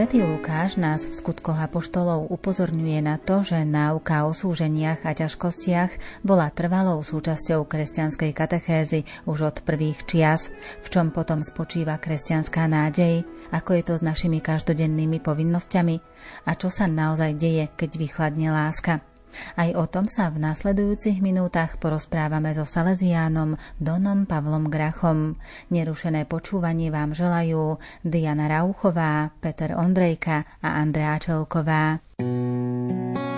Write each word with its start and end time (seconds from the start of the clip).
Svetý 0.00 0.24
Lukáš 0.24 0.80
nás 0.80 1.04
v 1.04 1.12
skutkoch 1.12 1.60
apoštolov 1.60 2.32
upozorňuje 2.32 3.04
na 3.04 3.20
to, 3.20 3.44
že 3.44 3.68
náuka 3.68 4.24
o 4.24 4.32
súženiach 4.32 5.04
a 5.04 5.12
ťažkostiach 5.12 6.24
bola 6.24 6.48
trvalou 6.48 7.04
súčasťou 7.04 7.68
kresťanskej 7.68 8.32
katechézy 8.32 9.04
už 9.28 9.52
od 9.52 9.56
prvých 9.60 10.08
čias, 10.08 10.48
v 10.80 10.88
čom 10.88 11.12
potom 11.12 11.44
spočíva 11.44 12.00
kresťanská 12.00 12.64
nádej, 12.64 13.28
ako 13.52 13.76
je 13.76 13.82
to 13.84 13.94
s 14.00 14.06
našimi 14.08 14.40
každodennými 14.40 15.20
povinnosťami 15.20 16.00
a 16.48 16.56
čo 16.56 16.72
sa 16.72 16.88
naozaj 16.88 17.36
deje, 17.36 17.68
keď 17.76 18.00
vychladne 18.00 18.48
láska. 18.48 19.09
Aj 19.56 19.70
o 19.76 19.84
tom 19.86 20.10
sa 20.10 20.28
v 20.28 20.42
nasledujúcich 20.42 21.22
minútach 21.22 21.78
porozprávame 21.78 22.52
so 22.52 22.66
Salesiánom 22.66 23.56
Donom 23.78 24.26
Pavlom 24.26 24.68
Grachom. 24.68 25.38
Nerušené 25.70 26.26
počúvanie 26.26 26.90
vám 26.90 27.14
želajú 27.14 27.78
Diana 28.02 28.50
Rauchová, 28.50 29.32
Peter 29.38 29.78
Ondrejka 29.78 30.44
a 30.60 30.82
Andrea 30.82 31.16
Čelková. 31.22 32.02
Prosím, 32.20 33.29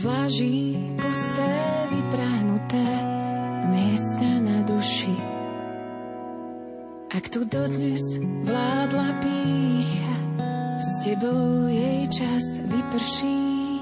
zvláží 0.00 0.78
pusté, 0.96 1.52
vyprahnuté 1.92 2.88
miesta 3.68 4.28
na 4.40 4.64
duši. 4.64 5.16
Ak 7.12 7.28
tu 7.28 7.44
dodnes 7.44 8.00
vládla 8.44 9.08
pícha, 9.20 10.16
s 10.80 11.04
tebou 11.04 11.68
jej 11.68 12.08
čas 12.08 12.44
vyprší. 12.64 13.80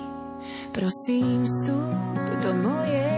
Prosím, 0.72 1.46
vstup 1.46 2.18
do 2.42 2.50
mojej 2.58 3.09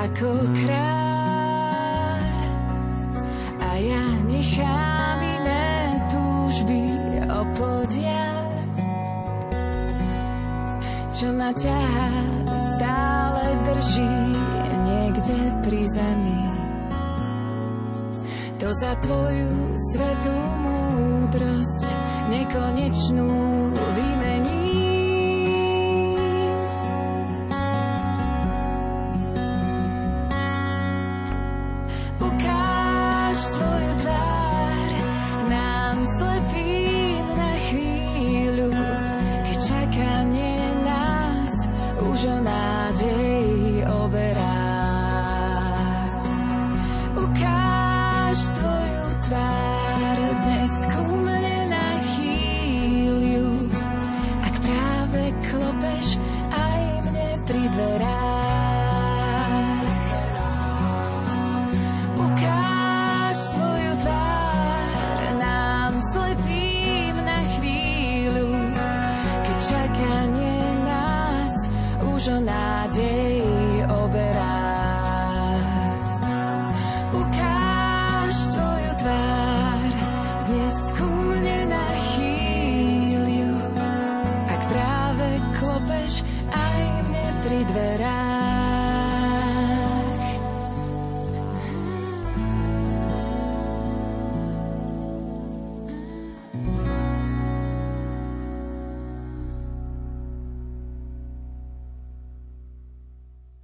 ako 0.00 0.28
kráľ. 0.56 0.59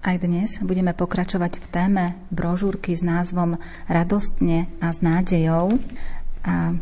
Aj 0.07 0.23
dnes 0.23 0.63
budeme 0.63 0.95
pokračovať 0.95 1.59
v 1.59 1.67
téme 1.67 2.05
brožúrky 2.31 2.95
s 2.95 3.03
názvom 3.03 3.59
Radostne 3.91 4.71
a 4.79 4.95
s 4.95 5.03
nádejou. 5.03 5.83
A 6.47 6.79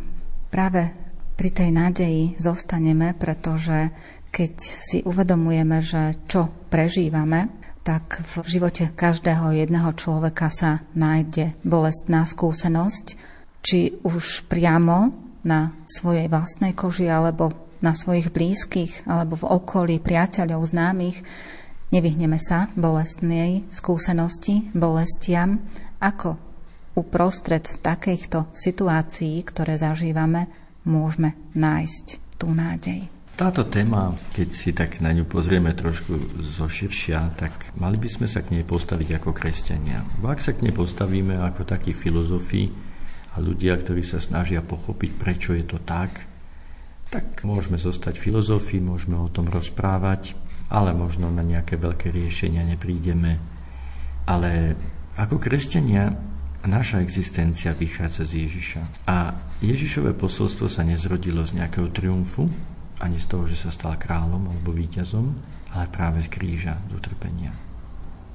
práve 0.52 0.92
pri 1.32 1.48
tej 1.48 1.72
nádeji 1.72 2.36
zostaneme, 2.36 3.16
pretože 3.16 3.96
keď 4.28 4.52
si 4.60 5.00
uvedomujeme, 5.08 5.80
že 5.80 6.20
čo 6.28 6.52
prežívame, 6.68 7.48
tak 7.80 8.20
v 8.28 8.44
živote 8.44 8.92
každého 8.92 9.56
jedného 9.56 9.96
človeka 9.96 10.52
sa 10.52 10.84
nájde 10.92 11.56
bolestná 11.64 12.28
skúsenosť, 12.28 13.16
či 13.64 14.04
už 14.04 14.52
priamo 14.52 15.16
na 15.48 15.72
svojej 15.88 16.28
vlastnej 16.28 16.76
koži, 16.76 17.08
alebo 17.08 17.56
na 17.80 17.96
svojich 17.96 18.28
blízkych, 18.28 19.08
alebo 19.08 19.40
v 19.40 19.48
okolí 19.48 19.96
priateľov, 19.96 20.60
známych, 20.60 21.24
Nevyhneme 21.94 22.42
sa 22.42 22.74
bolestnej 22.74 23.70
skúsenosti, 23.70 24.66
bolestiam, 24.74 25.62
ako 26.02 26.34
uprostred 26.98 27.62
takýchto 27.62 28.50
situácií, 28.50 29.38
ktoré 29.46 29.78
zažívame, 29.78 30.50
môžeme 30.90 31.38
nájsť 31.54 32.34
tú 32.34 32.50
nádej. 32.50 33.06
Táto 33.38 33.62
téma, 33.70 34.10
keď 34.34 34.48
si 34.50 34.74
tak 34.74 34.98
na 34.98 35.14
ňu 35.14 35.22
pozrieme 35.22 35.70
trošku 35.70 36.42
zoširšia, 36.42 37.38
tak 37.38 37.70
mali 37.78 37.94
by 37.94 38.10
sme 38.10 38.26
sa 38.26 38.42
k 38.42 38.58
nej 38.58 38.66
postaviť 38.66 39.22
ako 39.22 39.30
kresťania. 39.30 40.02
Bo 40.18 40.34
ak 40.34 40.42
sa 40.42 40.50
k 40.50 40.66
nej 40.66 40.74
postavíme 40.74 41.38
ako 41.46 41.62
takí 41.62 41.94
filozofi 41.94 42.74
a 43.34 43.38
ľudia, 43.38 43.78
ktorí 43.78 44.02
sa 44.02 44.18
snažia 44.18 44.66
pochopiť, 44.66 45.10
prečo 45.14 45.54
je 45.54 45.62
to 45.62 45.78
tak, 45.78 46.26
tak 47.06 47.46
môžeme 47.46 47.78
zostať 47.78 48.18
filozofi, 48.18 48.82
môžeme 48.82 49.14
o 49.14 49.30
tom 49.30 49.46
rozprávať, 49.46 50.34
ale 50.68 50.96
možno 50.96 51.28
na 51.28 51.44
nejaké 51.44 51.76
veľké 51.76 52.08
riešenia 52.08 52.64
neprídeme. 52.64 53.40
Ale 54.24 54.78
ako 55.20 55.36
kresťania 55.36 56.10
naša 56.64 57.04
existencia 57.04 57.76
vychádza 57.76 58.24
z 58.24 58.48
Ježiša. 58.48 58.80
A 59.04 59.36
Ježišové 59.60 60.16
posolstvo 60.16 60.66
sa 60.66 60.80
nezrodilo 60.80 61.44
z 61.44 61.60
nejakého 61.60 61.92
triumfu, 61.92 62.48
ani 63.04 63.20
z 63.20 63.26
toho, 63.28 63.44
že 63.44 63.58
sa 63.58 63.70
stal 63.70 64.00
kráľom 64.00 64.48
alebo 64.48 64.72
víťazom, 64.72 65.26
ale 65.76 65.90
práve 65.92 66.24
z 66.24 66.28
kríža, 66.32 66.80
z 66.88 66.92
utrpenia. 66.96 67.52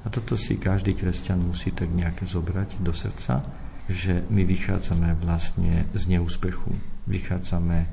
A 0.04 0.08
toto 0.08 0.40
si 0.40 0.56
každý 0.56 0.96
kresťan 0.96 1.44
musí 1.44 1.76
tak 1.76 1.92
nejak 1.92 2.24
zobrať 2.24 2.80
do 2.80 2.96
srdca, 2.96 3.44
že 3.90 4.24
my 4.30 4.46
vychádzame 4.46 5.18
vlastne 5.18 5.90
z 5.98 6.04
neúspechu. 6.14 6.72
Vychádzame 7.10 7.90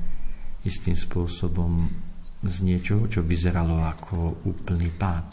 istým 0.61 0.93
spôsobom 0.93 1.89
z 2.43 2.55
niečoho, 2.61 3.09
čo 3.09 3.25
vyzeralo 3.25 3.81
ako 3.81 4.45
úplný 4.45 4.93
pád. 4.93 5.27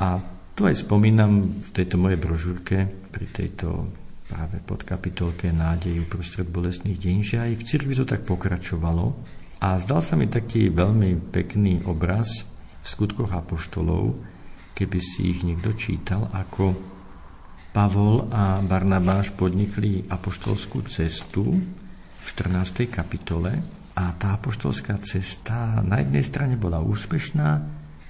A 0.00 0.20
tu 0.52 0.68
aj 0.68 0.84
spomínam 0.84 1.64
v 1.64 1.70
tejto 1.72 1.96
mojej 1.96 2.20
brožúrke, 2.20 2.76
pri 3.08 3.26
tejto 3.32 3.88
práve 4.28 4.62
podkapitolke 4.62 5.50
Nádej 5.50 6.06
uprostred 6.06 6.46
bolestných 6.46 7.00
deň, 7.00 7.16
že 7.24 7.36
aj 7.40 7.52
v 7.58 7.66
cirkvi 7.66 7.94
to 7.96 8.04
tak 8.06 8.22
pokračovalo. 8.28 9.16
A 9.60 9.76
zdal 9.80 10.00
sa 10.00 10.14
mi 10.16 10.28
taký 10.28 10.72
veľmi 10.72 11.32
pekný 11.32 11.84
obraz 11.84 12.44
v 12.80 12.86
skutkoch 12.86 13.32
apoštolov, 13.32 14.16
keby 14.72 14.98
si 15.00 15.36
ich 15.36 15.40
niekto 15.44 15.76
čítal, 15.76 16.28
ako 16.32 16.72
Pavol 17.70 18.26
a 18.32 18.58
Barnabáš 18.64 19.30
podnikli 19.36 20.02
apoštolskú 20.08 20.84
cestu 20.88 21.60
v 22.20 22.26
14. 22.26 22.88
kapitole 22.90 23.79
a 23.96 24.14
tá 24.14 24.38
apoštolská 24.38 24.98
cesta 25.02 25.82
na 25.82 26.00
jednej 26.02 26.22
strane 26.22 26.54
bola 26.54 26.78
úspešná, 26.78 27.48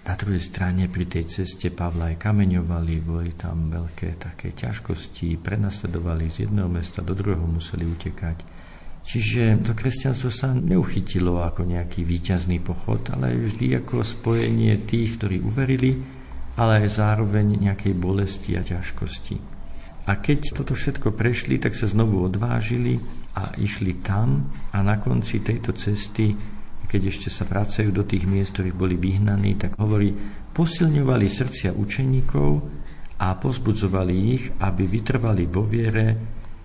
na 0.01 0.15
druhej 0.17 0.41
strane 0.41 0.89
pri 0.89 1.05
tej 1.07 1.29
ceste 1.29 1.69
Pavla 1.69 2.11
aj 2.11 2.25
kameňovali, 2.25 2.95
boli 3.05 3.37
tam 3.37 3.69
veľké 3.69 4.17
také 4.17 4.57
ťažkosti, 4.57 5.37
prenasledovali 5.39 6.33
z 6.33 6.49
jedného 6.49 6.73
mesta 6.73 7.05
do 7.05 7.13
druhého, 7.13 7.45
museli 7.45 7.85
utekať. 7.85 8.61
Čiže 9.01 9.65
to 9.65 9.73
kresťanstvo 9.73 10.29
sa 10.33 10.53
neuchytilo 10.53 11.41
ako 11.41 11.69
nejaký 11.69 12.05
výťazný 12.05 12.61
pochod, 12.61 13.01
ale 13.13 13.37
vždy 13.37 13.81
ako 13.81 14.05
spojenie 14.05 14.77
tých, 14.85 15.21
ktorí 15.21 15.41
uverili, 15.41 16.01
ale 16.57 16.85
aj 16.85 17.01
zároveň 17.01 17.61
nejakej 17.61 17.97
bolesti 17.97 18.57
a 18.57 18.63
ťažkosti. 18.65 19.37
A 20.09 20.17
keď 20.17 20.57
toto 20.57 20.73
všetko 20.73 21.13
prešli, 21.13 21.61
tak 21.61 21.77
sa 21.77 21.89
znovu 21.89 22.25
odvážili 22.25 22.99
a 23.37 23.55
išli 23.55 24.03
tam 24.03 24.51
a 24.75 24.83
na 24.83 24.99
konci 24.99 25.39
tejto 25.39 25.71
cesty, 25.77 26.35
keď 26.91 27.03
ešte 27.07 27.29
sa 27.31 27.47
vracajú 27.47 27.95
do 27.95 28.03
tých 28.03 28.27
miest, 28.27 28.59
ktorých 28.59 28.75
boli 28.75 28.99
vyhnaní, 28.99 29.55
tak 29.55 29.79
hovorí, 29.79 30.11
posilňovali 30.51 31.27
srdcia 31.31 31.71
učeníkov 31.71 32.51
a 33.23 33.39
pozbudzovali 33.39 34.15
ich, 34.35 34.45
aby 34.59 34.91
vytrvali 34.91 35.47
vo 35.47 35.63
viere 35.63 36.07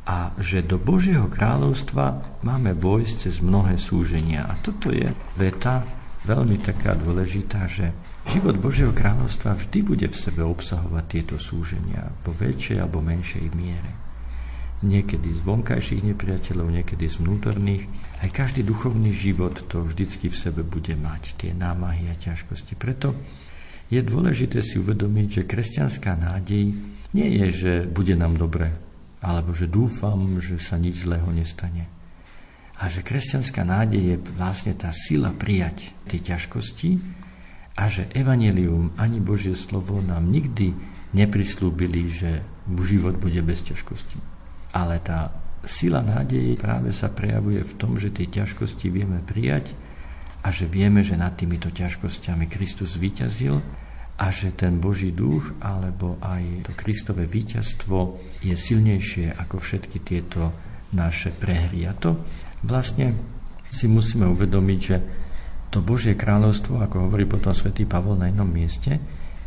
a 0.06 0.34
že 0.42 0.66
do 0.66 0.82
Božieho 0.82 1.30
kráľovstva 1.30 2.38
máme 2.42 2.74
vojsť 2.74 3.16
cez 3.30 3.36
mnohé 3.42 3.78
súženia. 3.78 4.50
A 4.50 4.58
toto 4.58 4.90
je 4.90 5.06
veta 5.38 5.86
veľmi 6.26 6.58
taká 6.62 6.98
dôležitá, 6.98 7.70
že 7.70 7.94
život 8.30 8.58
Božieho 8.58 8.94
kráľovstva 8.94 9.54
vždy 9.54 9.80
bude 9.86 10.08
v 10.10 10.18
sebe 10.18 10.42
obsahovať 10.42 11.06
tieto 11.06 11.36
súženia 11.38 12.10
vo 12.26 12.34
väčšej 12.34 12.82
alebo 12.82 13.02
menšej 13.02 13.46
miere 13.54 14.05
niekedy 14.86 15.34
z 15.34 15.42
vonkajších 15.42 16.06
nepriateľov, 16.14 16.70
niekedy 16.70 17.10
z 17.10 17.18
vnútorných. 17.20 17.84
Aj 18.22 18.30
každý 18.30 18.62
duchovný 18.62 19.12
život 19.12 19.66
to 19.66 19.82
vždycky 19.82 20.30
v 20.30 20.38
sebe 20.38 20.62
bude 20.62 20.94
mať, 20.94 21.36
tie 21.36 21.52
námahy 21.52 22.08
a 22.08 22.16
ťažkosti. 22.16 22.78
Preto 22.78 23.18
je 23.90 24.02
dôležité 24.02 24.62
si 24.62 24.78
uvedomiť, 24.78 25.28
že 25.42 25.50
kresťanská 25.50 26.18
nádej 26.18 26.78
nie 27.18 27.30
je, 27.42 27.48
že 27.52 27.72
bude 27.90 28.14
nám 28.14 28.38
dobre, 28.38 28.70
alebo 29.22 29.58
že 29.58 29.66
dúfam, 29.66 30.38
že 30.38 30.62
sa 30.62 30.78
nič 30.78 31.06
zlého 31.06 31.28
nestane. 31.34 31.90
A 32.76 32.92
že 32.92 33.02
kresťanská 33.02 33.64
nádej 33.64 34.04
je 34.04 34.18
vlastne 34.36 34.76
tá 34.76 34.92
sila 34.92 35.32
prijať 35.32 35.96
tie 36.12 36.20
ťažkosti 36.20 37.00
a 37.80 37.88
že 37.88 38.12
evanelium 38.12 38.92
ani 39.00 39.24
Božie 39.24 39.56
slovo 39.56 40.04
nám 40.04 40.28
nikdy 40.28 40.76
neprislúbili, 41.16 42.12
že 42.12 42.44
život 42.84 43.16
bude 43.16 43.40
bez 43.40 43.64
ťažkostí. 43.64 44.35
Ale 44.76 45.00
tá 45.00 45.32
sila 45.64 46.04
nádeje 46.04 46.60
práve 46.60 46.92
sa 46.92 47.10
prejavuje 47.10 47.64
v 47.64 47.74
tom, 47.80 47.98
že 47.98 48.14
tie 48.14 48.28
ťažkosti 48.28 48.92
vieme 48.92 49.24
prijať 49.24 49.74
a 50.46 50.54
že 50.54 50.70
vieme, 50.70 51.02
že 51.02 51.18
nad 51.18 51.34
týmito 51.34 51.74
ťažkosťami 51.74 52.46
Kristus 52.46 53.02
vyťazil 53.02 53.58
a 54.16 54.26
že 54.32 54.54
ten 54.54 54.78
Boží 54.78 55.12
duch 55.12 55.52
alebo 55.60 56.22
aj 56.22 56.70
to 56.70 56.72
Kristové 56.78 57.26
víťazstvo 57.26 58.22
je 58.46 58.54
silnejšie 58.56 59.34
ako 59.36 59.58
všetky 59.60 59.98
tieto 60.06 60.54
naše 60.94 61.34
prehry. 61.34 61.90
A 61.90 61.98
to 61.98 62.16
vlastne 62.64 63.18
si 63.68 63.90
musíme 63.90 64.30
uvedomiť, 64.30 64.80
že 64.80 64.98
to 65.74 65.84
Božie 65.84 66.16
kráľovstvo, 66.16 66.80
ako 66.80 67.10
hovorí 67.10 67.28
potom 67.28 67.52
svätý 67.52 67.84
Pavol 67.84 68.16
na 68.16 68.32
jednom 68.32 68.48
mieste, 68.48 69.02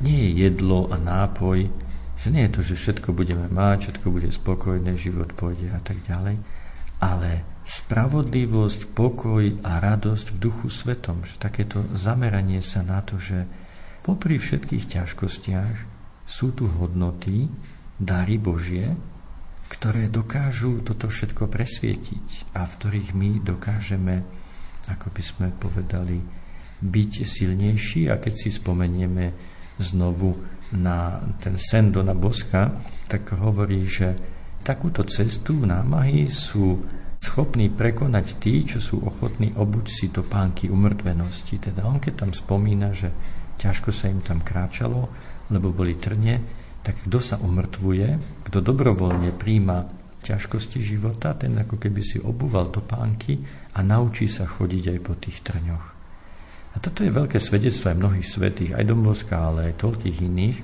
nie 0.04 0.28
je 0.28 0.44
jedlo 0.44 0.92
a 0.92 1.00
nápoj, 1.00 1.87
že 2.18 2.34
nie 2.34 2.42
je 2.46 2.54
to, 2.54 2.60
že 2.66 2.74
všetko 2.74 3.14
budeme 3.14 3.46
mať, 3.46 3.78
všetko 3.88 4.06
bude 4.10 4.30
spokojné, 4.30 4.98
život 4.98 5.30
pôjde 5.38 5.70
a 5.70 5.80
tak 5.82 6.02
ďalej, 6.02 6.36
ale 6.98 7.62
spravodlivosť, 7.62 8.90
pokoj 8.90 9.44
a 9.62 9.72
radosť 9.78 10.34
v 10.34 10.38
duchu 10.42 10.66
svetom, 10.66 11.22
že 11.22 11.38
takéto 11.38 11.86
zameranie 11.94 12.58
sa 12.58 12.82
na 12.82 13.04
to, 13.06 13.22
že 13.22 13.46
popri 14.02 14.40
všetkých 14.40 14.98
ťažkostiach 14.98 15.76
sú 16.26 16.52
tu 16.52 16.66
hodnoty, 16.66 17.46
dary 17.98 18.38
Božie, 18.38 18.94
ktoré 19.68 20.08
dokážu 20.08 20.80
toto 20.80 21.12
všetko 21.12 21.50
presvietiť 21.50 22.56
a 22.56 22.64
v 22.64 22.72
ktorých 22.78 23.10
my 23.12 23.30
dokážeme, 23.44 24.24
ako 24.88 25.06
by 25.12 25.22
sme 25.22 25.48
povedali, 25.52 26.18
byť 26.78 27.12
silnejší. 27.26 28.08
A 28.08 28.16
keď 28.16 28.34
si 28.38 28.48
spomenieme 28.54 29.34
znovu 29.78 30.36
na 30.74 31.22
ten 31.40 31.56
sen 31.56 31.88
Dona 31.88 32.12
Boska, 32.12 32.68
tak 33.08 33.32
hovorí, 33.38 33.88
že 33.88 34.12
takúto 34.60 35.06
cestu 35.08 35.64
námahy 35.64 36.28
sú 36.28 36.76
schopní 37.18 37.72
prekonať 37.72 38.26
tí, 38.38 38.62
čo 38.62 38.78
sú 38.78 39.00
ochotní 39.02 39.56
obuť 39.56 39.86
si 39.88 40.06
to 40.12 40.22
pánky 40.22 40.68
umrtvenosti. 40.68 41.58
Teda 41.58 41.88
on 41.88 41.98
keď 41.98 42.26
tam 42.26 42.30
spomína, 42.36 42.92
že 42.94 43.10
ťažko 43.58 43.90
sa 43.90 44.12
im 44.12 44.22
tam 44.22 44.44
kráčalo, 44.44 45.08
lebo 45.50 45.72
boli 45.72 45.98
trne, 45.98 46.38
tak 46.84 47.00
kto 47.08 47.18
sa 47.18 47.36
umrtvuje, 47.42 48.40
kto 48.46 48.62
dobrovoľne 48.62 49.34
príjma 49.34 49.88
ťažkosti 50.22 50.78
života, 50.82 51.34
ten 51.34 51.56
ako 51.58 51.78
keby 51.78 52.02
si 52.04 52.18
obúval 52.22 52.70
pánky 52.70 53.40
a 53.74 53.82
naučí 53.82 54.30
sa 54.30 54.46
chodiť 54.46 54.84
aj 54.94 54.98
po 55.02 55.14
tých 55.18 55.42
trňoch. 55.42 55.97
A 56.78 56.82
toto 56.86 57.02
je 57.02 57.10
veľké 57.10 57.42
svedectvo 57.42 57.90
aj 57.90 57.98
mnohých 57.98 58.28
svetých, 58.30 58.70
aj 58.78 58.86
Domboska, 58.86 59.34
ale 59.34 59.74
aj 59.74 59.82
toľkých 59.82 60.18
iných, 60.22 60.58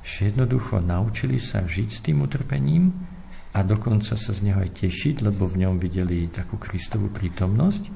že 0.00 0.32
jednoducho 0.32 0.80
naučili 0.80 1.36
sa 1.36 1.60
žiť 1.60 1.88
s 1.92 2.00
tým 2.00 2.24
utrpením 2.24 2.88
a 3.52 3.60
dokonca 3.60 4.16
sa 4.16 4.32
z 4.32 4.40
neho 4.40 4.56
aj 4.56 4.80
tešiť, 4.80 5.20
lebo 5.20 5.44
v 5.44 5.68
ňom 5.68 5.76
videli 5.76 6.32
takú 6.32 6.56
Kristovú 6.56 7.12
prítomnosť. 7.12 7.92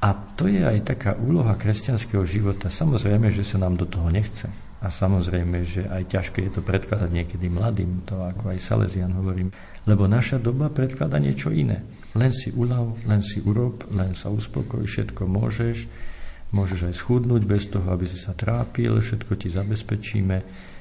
A 0.00 0.08
to 0.32 0.48
je 0.48 0.64
aj 0.64 0.96
taká 0.96 1.20
úloha 1.20 1.52
kresťanského 1.52 2.24
života. 2.24 2.72
Samozrejme, 2.72 3.28
že 3.28 3.44
sa 3.44 3.60
nám 3.60 3.76
do 3.76 3.84
toho 3.84 4.08
nechce. 4.08 4.48
A 4.80 4.88
samozrejme, 4.88 5.60
že 5.68 5.84
aj 5.84 6.08
ťažké 6.08 6.48
je 6.48 6.52
to 6.56 6.62
predkladať 6.64 7.12
niekedy 7.12 7.52
mladým, 7.52 8.08
to 8.08 8.16
ako 8.24 8.56
aj 8.56 8.64
Salesian 8.64 9.12
hovorím, 9.12 9.52
lebo 9.84 10.08
naša 10.08 10.40
doba 10.40 10.72
predklada 10.72 11.20
niečo 11.20 11.52
iné. 11.52 11.84
Len 12.16 12.32
si 12.32 12.48
uľav, 12.48 13.04
len 13.04 13.20
si 13.20 13.44
urob, 13.44 13.84
len 13.92 14.16
sa 14.16 14.32
uspokoj, 14.32 14.80
všetko 14.80 15.28
môžeš, 15.28 16.08
môžeš 16.50 16.90
aj 16.90 16.94
schudnúť 16.98 17.42
bez 17.46 17.70
toho, 17.70 17.86
aby 17.90 18.06
si 18.06 18.18
sa 18.18 18.34
trápil, 18.34 18.98
všetko 18.98 19.32
ti 19.38 19.48
zabezpečíme. 19.50 20.36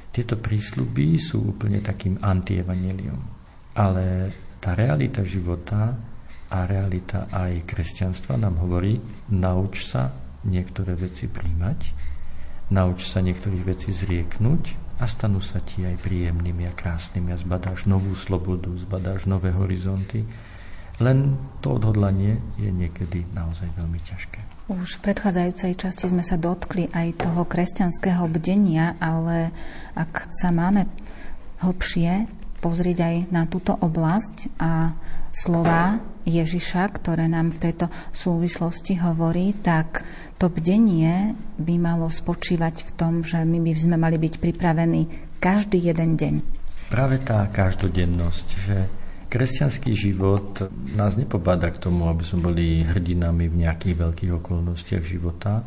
Tieto 0.10 0.36
prísľuby 0.38 1.18
sú 1.22 1.54
úplne 1.54 1.80
takým 1.80 2.18
antievaneliom. 2.18 3.22
Ale 3.78 4.06
tá 4.58 4.74
realita 4.74 5.22
života 5.22 5.94
a 6.50 6.58
realita 6.66 7.30
aj 7.30 7.70
kresťanstva 7.70 8.42
nám 8.42 8.58
hovorí, 8.66 8.98
nauč 9.30 9.86
sa 9.86 10.10
niektoré 10.44 10.98
veci 10.98 11.30
príjmať, 11.30 12.10
Nauč 12.70 13.10
sa 13.10 13.26
niektorých 13.26 13.66
vecí 13.66 13.90
zrieknúť 13.90 14.78
a 15.02 15.10
stanú 15.10 15.42
sa 15.42 15.58
ti 15.58 15.82
aj 15.90 16.06
príjemnými 16.06 16.70
a 16.70 16.74
krásnymi 16.78 17.34
a 17.34 17.42
zbadáš 17.42 17.90
novú 17.90 18.14
slobodu, 18.14 18.70
zbadáš 18.78 19.26
nové 19.26 19.50
horizonty. 19.50 20.22
Len 21.02 21.34
to 21.66 21.82
odhodlanie 21.82 22.38
je 22.62 22.70
niekedy 22.70 23.26
naozaj 23.34 23.74
veľmi 23.74 23.98
ťažké. 24.06 24.39
Už 24.70 25.02
v 25.02 25.10
predchádzajúcej 25.10 25.74
časti 25.74 26.14
sme 26.14 26.22
sa 26.22 26.38
dotkli 26.38 26.94
aj 26.94 27.26
toho 27.26 27.42
kresťanského 27.42 28.30
bdenia, 28.30 29.02
ale 29.02 29.50
ak 29.98 30.30
sa 30.30 30.54
máme 30.54 30.86
hlbšie 31.66 32.30
pozrieť 32.62 32.98
aj 33.02 33.16
na 33.34 33.50
túto 33.50 33.74
oblasť 33.74 34.62
a 34.62 34.94
slova 35.34 35.98
Ježiša, 36.30 36.86
ktoré 37.02 37.26
nám 37.26 37.58
v 37.58 37.66
tejto 37.66 37.90
súvislosti 38.14 39.02
hovorí, 39.02 39.58
tak 39.58 40.06
to 40.38 40.54
bdenie 40.54 41.34
by 41.58 41.76
malo 41.82 42.06
spočívať 42.06 42.86
v 42.86 42.92
tom, 42.94 43.14
že 43.26 43.42
my 43.42 43.58
by 43.66 43.72
sme 43.74 43.98
mali 43.98 44.22
byť 44.22 44.38
pripravení 44.38 45.34
každý 45.42 45.82
jeden 45.82 46.14
deň. 46.14 46.36
Práve 46.94 47.18
tá 47.26 47.50
každodennosť, 47.50 48.48
že 48.54 48.99
kresťanský 49.30 49.94
život 49.94 50.66
nás 50.98 51.14
nepobáda 51.14 51.70
k 51.70 51.78
tomu, 51.78 52.10
aby 52.10 52.26
sme 52.26 52.50
boli 52.50 52.82
hrdinami 52.82 53.46
v 53.46 53.62
nejakých 53.64 53.96
veľkých 53.96 54.32
okolnostiach 54.42 55.06
života, 55.06 55.62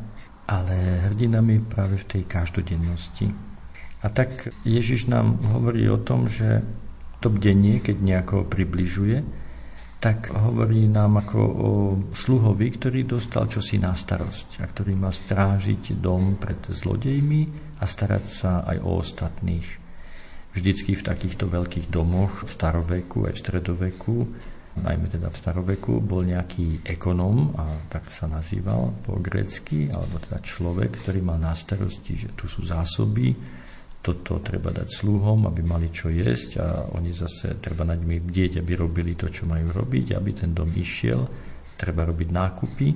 ale 0.50 1.06
hrdinami 1.08 1.62
práve 1.62 2.02
v 2.02 2.08
tej 2.18 2.22
každodennosti. 2.26 3.30
A 4.02 4.10
tak 4.10 4.50
Ježiš 4.66 5.06
nám 5.06 5.38
hovorí 5.54 5.86
o 5.86 6.02
tom, 6.02 6.26
že 6.26 6.66
to 7.22 7.30
bdenie, 7.30 7.78
keď 7.78 7.96
nejako 8.02 8.36
približuje, 8.50 9.22
tak 10.02 10.34
hovorí 10.34 10.90
nám 10.90 11.22
ako 11.22 11.38
o 11.38 11.70
sluhovi, 12.10 12.66
ktorý 12.74 13.06
dostal 13.06 13.46
čosi 13.46 13.78
na 13.78 13.94
starosť 13.94 14.58
a 14.58 14.66
ktorý 14.66 14.98
má 14.98 15.14
strážiť 15.14 15.94
dom 16.02 16.34
pred 16.34 16.58
zlodejmi 16.58 17.46
a 17.78 17.86
starať 17.86 18.24
sa 18.26 18.66
aj 18.66 18.82
o 18.82 18.98
ostatných. 18.98 19.81
Vždycky 20.52 20.92
v 20.92 21.06
takýchto 21.06 21.48
veľkých 21.48 21.88
domoch 21.88 22.44
v 22.44 22.50
staroveku 22.52 23.24
aj 23.24 23.34
v 23.34 23.40
stredoveku, 23.40 24.16
najmä 24.84 25.08
teda 25.08 25.32
v 25.32 25.36
staroveku, 25.40 26.00
bol 26.04 26.24
nejaký 26.28 26.84
ekonom, 26.84 27.56
a 27.56 27.88
tak 27.88 28.12
sa 28.12 28.28
nazýval 28.28 28.92
po 29.00 29.16
grecky, 29.16 29.88
alebo 29.88 30.20
teda 30.20 30.44
človek, 30.44 31.00
ktorý 31.00 31.24
mal 31.24 31.40
na 31.40 31.56
starosti, 31.56 32.28
že 32.28 32.28
tu 32.36 32.44
sú 32.48 32.64
zásoby, 32.68 33.32
toto 34.02 34.42
treba 34.42 34.74
dať 34.74 34.88
sluhom, 34.90 35.46
aby 35.46 35.62
mali 35.62 35.88
čo 35.88 36.10
jesť 36.10 36.50
a 36.58 36.66
oni 36.90 37.14
zase 37.14 37.62
treba 37.62 37.86
nad 37.86 38.02
nimi 38.02 38.18
bdieť, 38.18 38.58
aby 38.58 38.74
robili 38.74 39.14
to, 39.14 39.30
čo 39.30 39.46
majú 39.46 39.70
robiť, 39.70 40.18
aby 40.18 40.30
ten 40.34 40.50
dom 40.50 40.74
išiel, 40.74 41.22
treba 41.78 42.02
robiť 42.04 42.28
nákupy. 42.28 42.88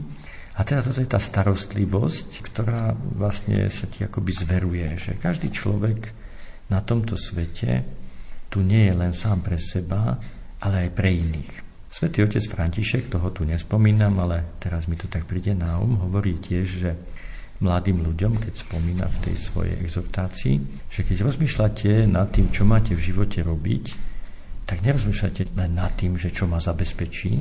A 0.56 0.64
teda 0.66 0.82
toto 0.82 0.98
je 0.98 1.06
tá 1.06 1.22
starostlivosť, 1.22 2.28
ktorá 2.42 2.96
vlastne 3.14 3.70
sa 3.70 3.86
ti 3.86 4.02
akoby 4.02 4.32
zveruje, 4.34 4.88
že 4.98 5.12
každý 5.14 5.54
človek 5.54 6.25
na 6.70 6.82
tomto 6.82 7.14
svete 7.14 7.86
tu 8.50 8.62
nie 8.62 8.90
je 8.90 8.94
len 8.94 9.12
sám 9.12 9.42
pre 9.42 9.58
seba, 9.58 10.18
ale 10.62 10.88
aj 10.88 10.90
pre 10.94 11.10
iných. 11.12 11.52
Svetý 11.90 12.26
otec 12.26 12.44
František, 12.44 13.08
toho 13.08 13.32
tu 13.32 13.48
nespomínam, 13.48 14.20
ale 14.20 14.58
teraz 14.60 14.84
mi 14.84 15.00
to 15.00 15.08
tak 15.08 15.24
príde 15.24 15.56
na 15.56 15.80
um, 15.80 15.96
hovorí 16.08 16.36
tiež, 16.36 16.66
že 16.66 16.90
mladým 17.56 18.04
ľuďom, 18.04 18.36
keď 18.36 18.52
spomína 18.52 19.08
v 19.08 19.18
tej 19.24 19.36
svojej 19.40 19.76
exhortácii, 19.80 20.56
že 20.92 21.00
keď 21.08 21.24
rozmýšľate 21.24 22.04
nad 22.04 22.28
tým, 22.28 22.52
čo 22.52 22.68
máte 22.68 22.92
v 22.92 23.00
živote 23.00 23.40
robiť, 23.40 23.84
tak 24.68 24.84
nerozmýšľate 24.84 25.56
len 25.56 25.72
nad 25.72 25.94
tým, 25.96 26.20
že 26.20 26.34
čo 26.34 26.44
ma 26.44 26.60
zabezpečí, 26.60 27.32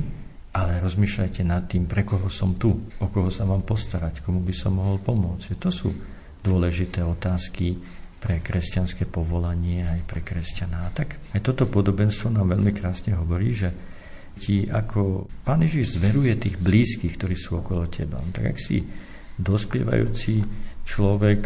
ale 0.56 0.80
rozmýšľajte 0.80 1.42
nad 1.44 1.68
tým, 1.68 1.84
pre 1.84 2.08
koho 2.08 2.32
som 2.32 2.56
tu, 2.56 2.72
o 2.72 3.06
koho 3.12 3.28
sa 3.28 3.44
mám 3.44 3.60
postarať, 3.60 4.24
komu 4.24 4.40
by 4.40 4.54
som 4.56 4.80
mohol 4.80 5.04
pomôcť. 5.04 5.52
To 5.60 5.68
sú 5.68 5.92
dôležité 6.40 7.04
otázky 7.04 7.76
pre 8.16 8.40
kresťanské 8.40 9.04
povolanie 9.04 9.84
aj 9.84 10.00
pre 10.08 10.20
kresťaná. 10.24 10.90
Tak 10.96 11.36
aj 11.36 11.40
toto 11.44 11.68
podobenstvo 11.68 12.32
nám 12.32 12.56
veľmi 12.56 12.72
krásne 12.72 13.12
hovorí, 13.14 13.52
že 13.52 13.70
ti 14.36 14.68
ako 14.68 15.28
Pán 15.44 15.64
Ježiš 15.64 15.96
zveruje 15.96 16.36
tých 16.36 16.56
blízkych, 16.60 17.16
ktorí 17.16 17.36
sú 17.36 17.60
okolo 17.60 17.88
teba. 17.88 18.20
Tak 18.20 18.44
ak 18.52 18.58
si 18.60 18.84
dospievajúci 19.36 20.44
človek, 20.84 21.40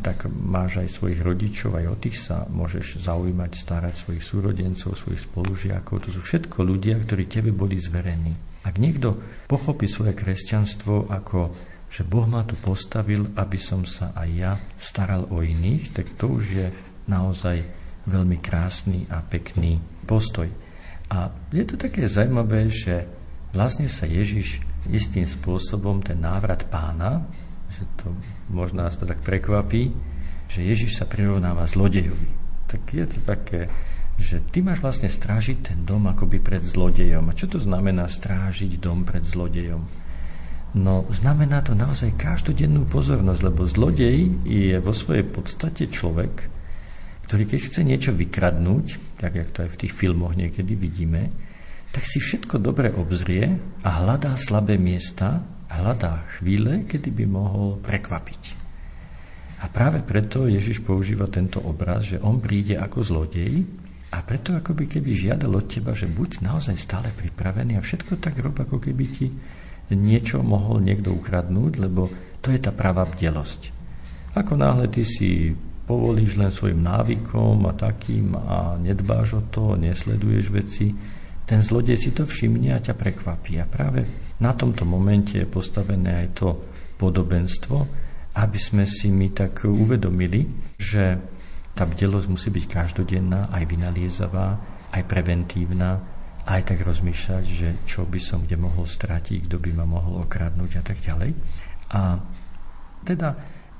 tak 0.00 0.24
máš 0.30 0.80
aj 0.80 0.88
svojich 0.88 1.20
rodičov, 1.20 1.76
aj 1.76 1.86
o 1.90 1.96
tých 1.98 2.16
sa 2.16 2.48
môžeš 2.48 3.02
zaujímať, 3.02 3.52
starať 3.52 3.94
svojich 3.98 4.24
súrodencov, 4.24 4.96
svojich 4.96 5.26
spolužiakov. 5.28 6.06
To 6.06 6.08
sú 6.08 6.20
všetko 6.22 6.64
ľudia, 6.64 6.96
ktorí 7.02 7.28
tebe 7.28 7.50
boli 7.52 7.76
zverení. 7.76 8.32
Ak 8.62 8.78
niekto 8.78 9.18
pochopí 9.50 9.90
svoje 9.90 10.14
kresťanstvo 10.14 11.10
ako, 11.10 11.52
že 11.92 12.08
Boh 12.08 12.24
ma 12.24 12.40
tu 12.48 12.56
postavil, 12.56 13.28
aby 13.36 13.60
som 13.60 13.84
sa 13.84 14.16
aj 14.16 14.28
ja 14.32 14.56
staral 14.80 15.28
o 15.28 15.44
iných, 15.44 15.92
tak 15.92 16.16
to 16.16 16.40
už 16.40 16.44
je 16.48 16.66
naozaj 17.04 17.60
veľmi 18.08 18.40
krásny 18.40 19.04
a 19.12 19.20
pekný 19.20 19.76
postoj. 20.08 20.48
A 21.12 21.28
je 21.52 21.68
to 21.68 21.76
také 21.76 22.08
zaujímavé, 22.08 22.72
že 22.72 23.04
vlastne 23.52 23.92
sa 23.92 24.08
Ježiš 24.08 24.64
istým 24.88 25.28
spôsobom 25.28 26.00
ten 26.00 26.16
návrat 26.16 26.64
pána, 26.72 27.28
že 27.68 27.84
to 28.00 28.16
možno 28.48 28.88
nás 28.88 28.96
to 28.96 29.04
tak 29.04 29.20
prekvapí, 29.20 29.92
že 30.48 30.64
Ježiš 30.64 30.96
sa 30.96 31.04
prirovnáva 31.04 31.68
zlodejovi. 31.68 32.28
Tak 32.72 32.88
je 32.88 33.04
to 33.04 33.18
také, 33.20 33.68
že 34.16 34.40
ty 34.48 34.64
máš 34.64 34.80
vlastne 34.80 35.12
strážiť 35.12 35.60
ten 35.60 35.78
dom 35.84 36.08
akoby 36.08 36.40
pred 36.40 36.64
zlodejom. 36.64 37.28
A 37.28 37.36
čo 37.36 37.44
to 37.52 37.60
znamená 37.60 38.08
strážiť 38.08 38.80
dom 38.80 39.04
pred 39.04 39.24
zlodejom? 39.28 40.01
No, 40.72 41.04
znamená 41.12 41.60
to 41.60 41.76
naozaj 41.76 42.16
každodennú 42.16 42.88
pozornosť, 42.88 43.40
lebo 43.44 43.68
zlodej 43.68 44.32
je 44.48 44.80
vo 44.80 44.96
svojej 44.96 45.28
podstate 45.28 45.92
človek, 45.92 46.48
ktorý 47.28 47.44
keď 47.44 47.60
chce 47.60 47.80
niečo 47.84 48.12
vykradnúť, 48.16 49.20
tak 49.20 49.36
jak 49.36 49.52
to 49.52 49.68
aj 49.68 49.70
v 49.76 49.80
tých 49.84 49.92
filmoch 49.92 50.32
niekedy 50.32 50.72
vidíme, 50.72 51.28
tak 51.92 52.08
si 52.08 52.24
všetko 52.24 52.56
dobre 52.56 52.88
obzrie 52.88 53.52
a 53.84 54.00
hľadá 54.00 54.32
slabé 54.40 54.80
miesta, 54.80 55.44
hľadá 55.68 56.24
chvíle, 56.40 56.88
kedy 56.88 57.20
by 57.20 57.24
mohol 57.28 57.76
prekvapiť. 57.84 58.42
A 59.60 59.68
práve 59.68 60.00
preto 60.00 60.48
Ježiš 60.48 60.80
používa 60.80 61.28
tento 61.28 61.60
obraz, 61.60 62.08
že 62.08 62.18
on 62.18 62.40
príde 62.40 62.80
ako 62.80 63.04
zlodej 63.04 63.60
a 64.08 64.24
preto 64.24 64.56
ako 64.56 64.72
by 64.72 64.88
keby 64.88 65.12
žiadal 65.12 65.52
od 65.52 65.68
teba, 65.68 65.92
že 65.92 66.08
buď 66.08 66.48
naozaj 66.48 66.80
stále 66.80 67.12
pripravený 67.12 67.76
a 67.76 67.84
všetko 67.84 68.16
tak 68.24 68.40
rob, 68.40 68.56
ako 68.56 68.80
keby 68.80 69.04
ti 69.12 69.28
niečo 69.94 70.40
mohol 70.40 70.82
niekto 70.82 71.12
ukradnúť, 71.14 71.72
lebo 71.78 72.08
to 72.42 72.50
je 72.50 72.58
tá 72.58 72.74
pravá 72.74 73.06
bdelosť. 73.06 73.70
Ako 74.32 74.56
náhle 74.56 74.88
ty 74.88 75.04
si 75.04 75.52
povolíš 75.84 76.40
len 76.40 76.48
svojim 76.48 76.80
návykom 76.80 77.68
a 77.68 77.76
takým 77.76 78.32
a 78.32 78.80
nedbáš 78.80 79.28
o 79.38 79.42
to, 79.44 79.76
nesleduješ 79.76 80.46
veci, 80.48 80.86
ten 81.42 81.60
zlodej 81.60 81.98
si 81.98 82.10
to 82.14 82.24
všimne 82.24 82.72
a 82.72 82.80
ťa 82.80 82.94
prekvapí. 82.96 83.60
A 83.60 83.66
práve 83.66 84.06
na 84.40 84.56
tomto 84.56 84.88
momente 84.88 85.36
je 85.36 85.46
postavené 85.46 86.24
aj 86.24 86.28
to 86.38 86.48
podobenstvo, 86.96 87.76
aby 88.32 88.58
sme 88.58 88.88
si 88.88 89.12
my 89.12 89.28
tak 89.36 89.68
uvedomili, 89.68 90.48
že 90.80 91.18
tá 91.76 91.84
bdelosť 91.84 92.26
musí 92.30 92.48
byť 92.48 92.64
každodenná, 92.68 93.52
aj 93.52 93.64
vynaliezavá, 93.68 94.48
aj 94.92 95.02
preventívna, 95.08 96.11
aj 96.42 96.74
tak 96.74 96.78
rozmýšľať, 96.82 97.44
že 97.46 97.68
čo 97.86 98.02
by 98.02 98.18
som 98.18 98.42
kde 98.42 98.58
mohol 98.58 98.86
stratiť, 98.86 99.46
kto 99.46 99.56
by 99.62 99.70
ma 99.78 99.86
mohol 99.86 100.26
okradnúť 100.26 100.72
a 100.78 100.82
tak 100.82 100.98
ďalej. 100.98 101.30
A 101.94 102.18
teda 103.02 103.28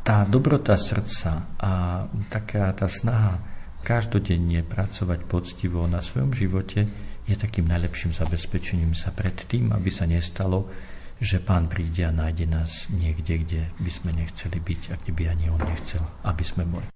tá 0.02 0.26
dobrota 0.26 0.75
srdca 0.75 1.59
a 1.59 2.04
taká 2.26 2.75
tá 2.75 2.90
snaha 2.90 3.38
každodenne 3.83 4.62
pracovať 4.62 5.26
poctivo 5.26 5.87
na 5.90 5.99
svojom 5.99 6.31
živote 6.35 6.87
je 7.26 7.35
takým 7.38 7.66
najlepším 7.71 8.11
zabezpečením 8.14 8.95
sa 8.99 9.14
pred 9.14 9.35
tým, 9.47 9.71
aby 9.71 9.90
sa 9.90 10.07
nestalo, 10.07 10.66
že 11.23 11.38
Pán 11.38 11.71
príde 11.71 12.02
a 12.02 12.11
nájde 12.11 12.47
nás 12.50 12.90
niekde, 12.90 13.47
kde 13.47 13.61
by 13.78 13.90
sme 13.90 14.11
nechceli 14.11 14.59
byť 14.59 14.83
a 14.90 14.95
kde 14.99 15.12
by 15.14 15.23
ani 15.31 15.47
On 15.54 15.62
nechcel, 15.62 16.02
aby 16.26 16.42
sme 16.42 16.66
boli. 16.66 16.87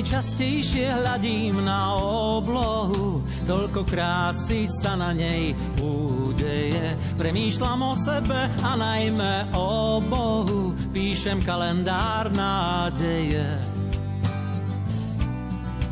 Si 0.00 0.16
častejšie 0.16 0.88
hľadím 0.96 1.60
na 1.60 1.92
oblohu, 2.40 3.20
toľko 3.44 3.84
krásy 3.84 4.64
sa 4.64 4.96
na 4.96 5.12
nej 5.12 5.52
údeje. 5.76 6.96
Premýšľam 7.20 7.80
o 7.84 7.92
sebe 7.92 8.48
a 8.64 8.80
najmä 8.80 9.52
o 9.52 10.00
Bohu, 10.00 10.72
píšem 10.88 11.44
kalendár 11.44 12.32
nádeje. 12.32 13.44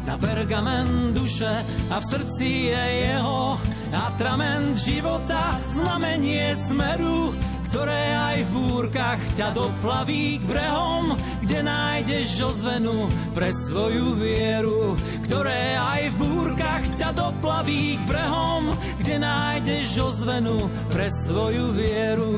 Na 0.08 0.16
pergamen 0.16 1.12
duše 1.12 1.52
a 1.92 2.00
v 2.00 2.04
srdci 2.08 2.72
je 2.72 2.84
jeho 3.12 3.60
atrament 3.92 4.80
života, 4.80 5.60
znamenie 5.68 6.56
smeru, 6.56 7.36
ktoré 7.68 8.04
aj 8.16 8.38
v 8.48 8.50
búrkach 8.56 9.20
ťa 9.36 9.52
doplaví 9.52 10.40
k 10.40 10.44
brehom, 10.48 11.12
kde 11.44 11.58
nájdeš 11.64 12.30
ozvenu 12.40 13.08
pre 13.36 13.52
svoju 13.52 14.16
vieru, 14.16 14.96
ktoré 15.28 15.76
aj 15.76 16.02
v 16.12 16.14
búrkach 16.16 16.84
ťa 16.96 17.12
doplaví 17.12 18.00
k 18.00 18.02
brehom, 18.08 18.72
kde 19.04 19.20
nájdeš 19.20 19.88
ozvenu 20.00 20.68
pre 20.88 21.12
svoju 21.12 21.76
vieru. 21.76 22.36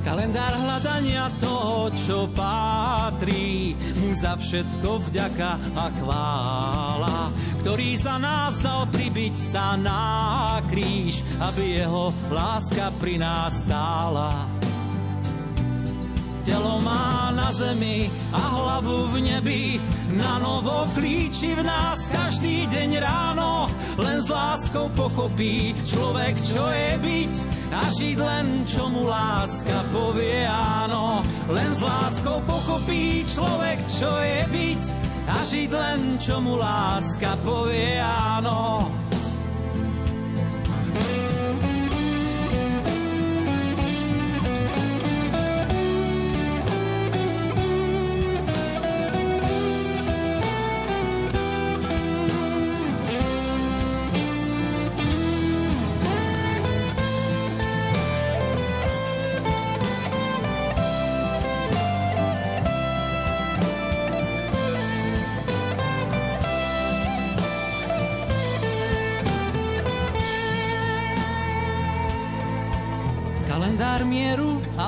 Kalendár 0.00 0.56
hľadania 0.56 1.28
toho, 1.40 1.92
čo 1.92 2.24
patrí, 2.32 3.76
mu 4.00 4.16
za 4.16 4.36
všetko 4.40 5.08
vďaka 5.08 5.50
a 5.76 5.84
chvála 6.00 7.18
ktorý 7.60 7.92
za 8.00 8.16
nás 8.16 8.56
dal 8.64 8.88
pribiť 8.88 9.36
sa 9.36 9.76
na 9.76 10.64
kríž, 10.72 11.20
aby 11.44 11.84
jeho 11.84 12.08
láska 12.32 12.88
pri 12.96 13.20
nás 13.20 13.52
stála. 13.68 14.59
Telo 16.50 16.82
má 16.82 17.30
na 17.30 17.54
zemi 17.54 18.10
a 18.34 18.42
hlavu 18.42 19.14
v 19.14 19.22
nebi, 19.22 19.78
na 20.18 20.42
novo 20.42 20.82
klíči 20.98 21.54
v 21.54 21.62
nás 21.62 22.02
každý 22.10 22.66
deň 22.66 22.90
ráno. 22.98 23.70
Len 23.94 24.18
s 24.18 24.26
láskou 24.26 24.90
pochopí 24.98 25.78
človek, 25.86 26.34
čo 26.42 26.66
je 26.74 26.90
byť 26.98 27.34
a 27.70 27.82
žiť 27.94 28.16
len, 28.18 28.66
čo 28.66 28.90
mu 28.90 29.06
láska 29.06 29.78
povie 29.94 30.42
áno. 30.50 31.22
Len 31.46 31.70
s 31.70 31.80
láskou 31.86 32.42
pochopí 32.42 33.22
človek, 33.30 33.78
čo 33.86 34.10
je 34.10 34.42
byť 34.50 34.82
a 35.30 35.36
žiť 35.46 35.70
len, 35.70 36.18
čo 36.18 36.42
mu 36.42 36.58
láska 36.58 37.38
povie 37.46 37.94
áno. 38.02 38.90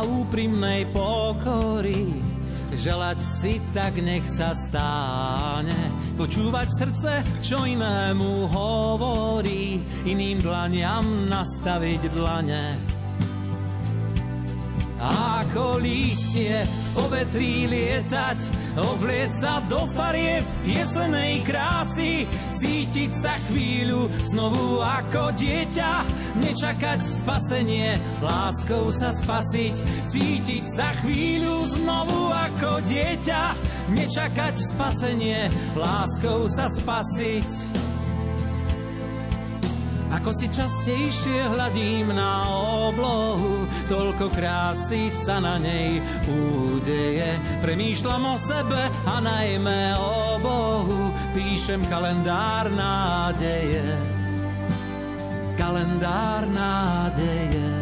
Úprimnej 0.03 0.91
pokory. 0.91 2.07
Želať 2.73 3.19
si 3.21 3.61
tak 3.77 4.01
nech 4.01 4.25
sa 4.25 4.57
stáne, 4.57 5.77
počúvať 6.17 6.69
srdce, 6.73 7.13
čo 7.45 7.69
inému 7.69 8.49
hovorí, 8.49 9.77
iným 10.09 10.41
dlaniam 10.41 11.29
nastaviť 11.29 12.01
dlane. 12.17 12.81
Ako 15.03 15.83
lístie 15.83 16.65
v 16.65 16.89
povetrí 16.97 17.69
lietať, 17.69 18.39
oblieť 18.77 19.31
sa 19.33 19.61
do 19.69 19.85
farieb 19.93 20.45
jesenej 20.65 21.45
krásy, 21.45 22.25
cítiť 22.57 23.13
sa 23.13 23.35
chvíľu 23.51 24.09
znovu 24.33 24.81
ako 24.81 25.37
dieťa, 25.37 25.93
nečakať 26.41 27.01
spasenie, 27.03 28.01
láskou 28.25 28.89
sa 28.95 29.13
spasiť, 29.13 30.09
cítiť 30.09 30.65
sa 30.69 30.95
chvíľu 31.05 31.69
znovu 31.81 32.33
ako 32.33 32.81
dieťa, 32.89 33.43
nečakať 33.93 34.55
spasenie, 34.73 35.53
láskou 35.77 36.49
sa 36.49 36.71
spasiť. 36.71 37.82
Ako 40.13 40.29
si 40.37 40.45
častejšie 40.53 41.49
hľadím 41.57 42.13
na 42.13 42.45
oblohu, 42.93 43.65
toľko 43.89 44.29
krásy 44.29 45.09
sa 45.09 45.41
na 45.41 45.57
nej 45.57 46.05
údeje. 46.29 47.41
Premýšľam 47.65 48.23
o 48.29 48.37
sebe 48.37 48.83
a 49.09 49.15
najmä 49.25 49.97
o 49.97 50.37
Bohu, 50.37 51.11
píšem 51.33 51.89
kalendár 51.89 52.69
nádeje. 52.69 53.89
Kalendár 55.57 56.45
nádeje. 56.45 57.82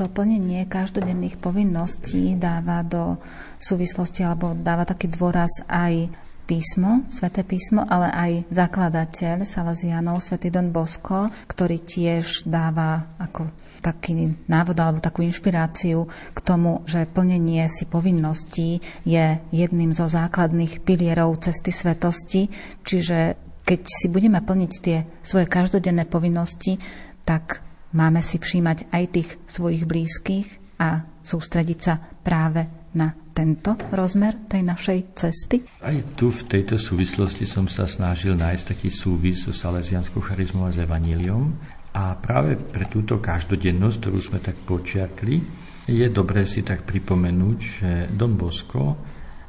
To 0.00 0.08
plnenie 0.08 0.64
každodenných 0.64 1.36
povinností 1.36 2.32
dáva 2.40 2.80
do 2.80 3.20
súvislosti 3.60 4.24
alebo 4.24 4.56
dáva 4.56 4.88
taký 4.88 5.12
dôraz 5.12 5.60
aj 5.68 6.08
písmo, 6.48 7.04
sväté 7.12 7.44
písmo, 7.44 7.84
ale 7.84 8.08
aj 8.08 8.32
zakladateľ 8.48 9.44
Salesianov, 9.44 10.24
svätý 10.24 10.48
Don 10.48 10.72
Bosco, 10.72 11.28
ktorý 11.46 11.84
tiež 11.84 12.48
dáva 12.48 13.12
ako 13.20 13.52
taký 13.84 14.34
návod 14.48 14.74
alebo 14.80 15.04
takú 15.04 15.20
inšpiráciu 15.20 16.08
k 16.08 16.38
tomu, 16.40 16.80
že 16.88 17.04
plnenie 17.04 17.68
si 17.68 17.84
povinností 17.84 18.80
je 19.04 19.36
jedným 19.52 19.92
zo 19.92 20.08
základných 20.08 20.80
pilierov 20.80 21.44
cesty 21.44 21.70
svetosti, 21.70 22.48
čiže 22.88 23.36
keď 23.68 23.80
si 23.84 24.08
budeme 24.08 24.40
plniť 24.40 24.72
tie 24.80 25.04
svoje 25.22 25.44
každodenné 25.44 26.08
povinnosti, 26.08 26.80
tak 27.22 27.69
Máme 27.90 28.22
si 28.22 28.38
všímať 28.38 28.94
aj 28.94 29.04
tých 29.10 29.30
svojich 29.50 29.82
blízkych 29.82 30.78
a 30.78 31.02
sústrediť 31.26 31.78
sa 31.82 31.98
práve 31.98 32.70
na 32.94 33.10
tento 33.34 33.74
rozmer 33.90 34.46
tej 34.46 34.62
našej 34.62 34.98
cesty? 35.18 35.66
Aj 35.82 35.98
tu 36.14 36.30
v 36.30 36.42
tejto 36.46 36.78
súvislosti 36.78 37.42
som 37.50 37.66
sa 37.66 37.90
snažil 37.90 38.38
nájsť 38.38 38.64
taký 38.78 38.94
súvis 38.94 39.42
so 39.42 39.50
salesianskou 39.50 40.22
charizmou 40.22 40.70
a 40.70 40.74
s 40.74 40.78
evaníliom. 40.78 41.50
A 41.90 42.14
práve 42.14 42.54
pre 42.54 42.86
túto 42.86 43.18
každodennosť, 43.18 43.96
ktorú 44.06 44.18
sme 44.22 44.38
tak 44.38 44.54
počiarkli, 44.62 45.42
je 45.90 46.06
dobré 46.14 46.46
si 46.46 46.62
tak 46.62 46.86
pripomenúť, 46.86 47.58
že 47.58 47.90
Don 48.14 48.38
Bosco, 48.38 49.02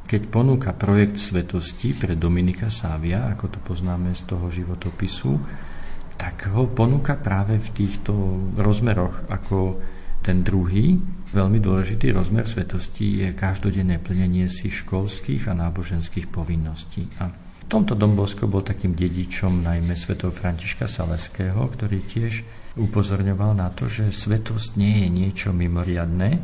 keď 0.10 0.22
ponúka 0.34 0.74
projekt 0.74 1.22
svetosti 1.22 1.94
pre 1.94 2.18
Dominika 2.18 2.74
Sávia, 2.74 3.30
ako 3.30 3.54
to 3.54 3.60
poznáme 3.62 4.18
z 4.18 4.26
toho 4.26 4.50
životopisu, 4.50 5.32
tak 6.22 6.54
ho 6.54 6.70
ponúka 6.70 7.18
práve 7.18 7.58
v 7.58 7.70
týchto 7.74 8.14
rozmeroch 8.54 9.26
ako 9.26 9.82
ten 10.22 10.46
druhý, 10.46 11.02
veľmi 11.34 11.58
dôležitý 11.58 12.14
rozmer 12.14 12.46
svetosti 12.46 13.26
je 13.26 13.34
každodenné 13.34 13.98
plnenie 13.98 14.46
si 14.46 14.70
školských 14.70 15.50
a 15.50 15.58
náboženských 15.58 16.30
povinností. 16.30 17.10
A 17.18 17.34
v 17.34 17.66
tomto 17.66 17.98
Dombosko 17.98 18.46
bol 18.46 18.62
takým 18.62 18.94
dedičom 18.94 19.66
najmä 19.66 19.98
svetov 19.98 20.38
Františka 20.38 20.86
Saleského, 20.86 21.58
ktorý 21.58 22.06
tiež 22.06 22.46
upozorňoval 22.78 23.58
na 23.58 23.74
to, 23.74 23.90
že 23.90 24.14
svetosť 24.14 24.78
nie 24.78 25.02
je 25.02 25.08
niečo 25.10 25.50
mimoriadné, 25.50 26.38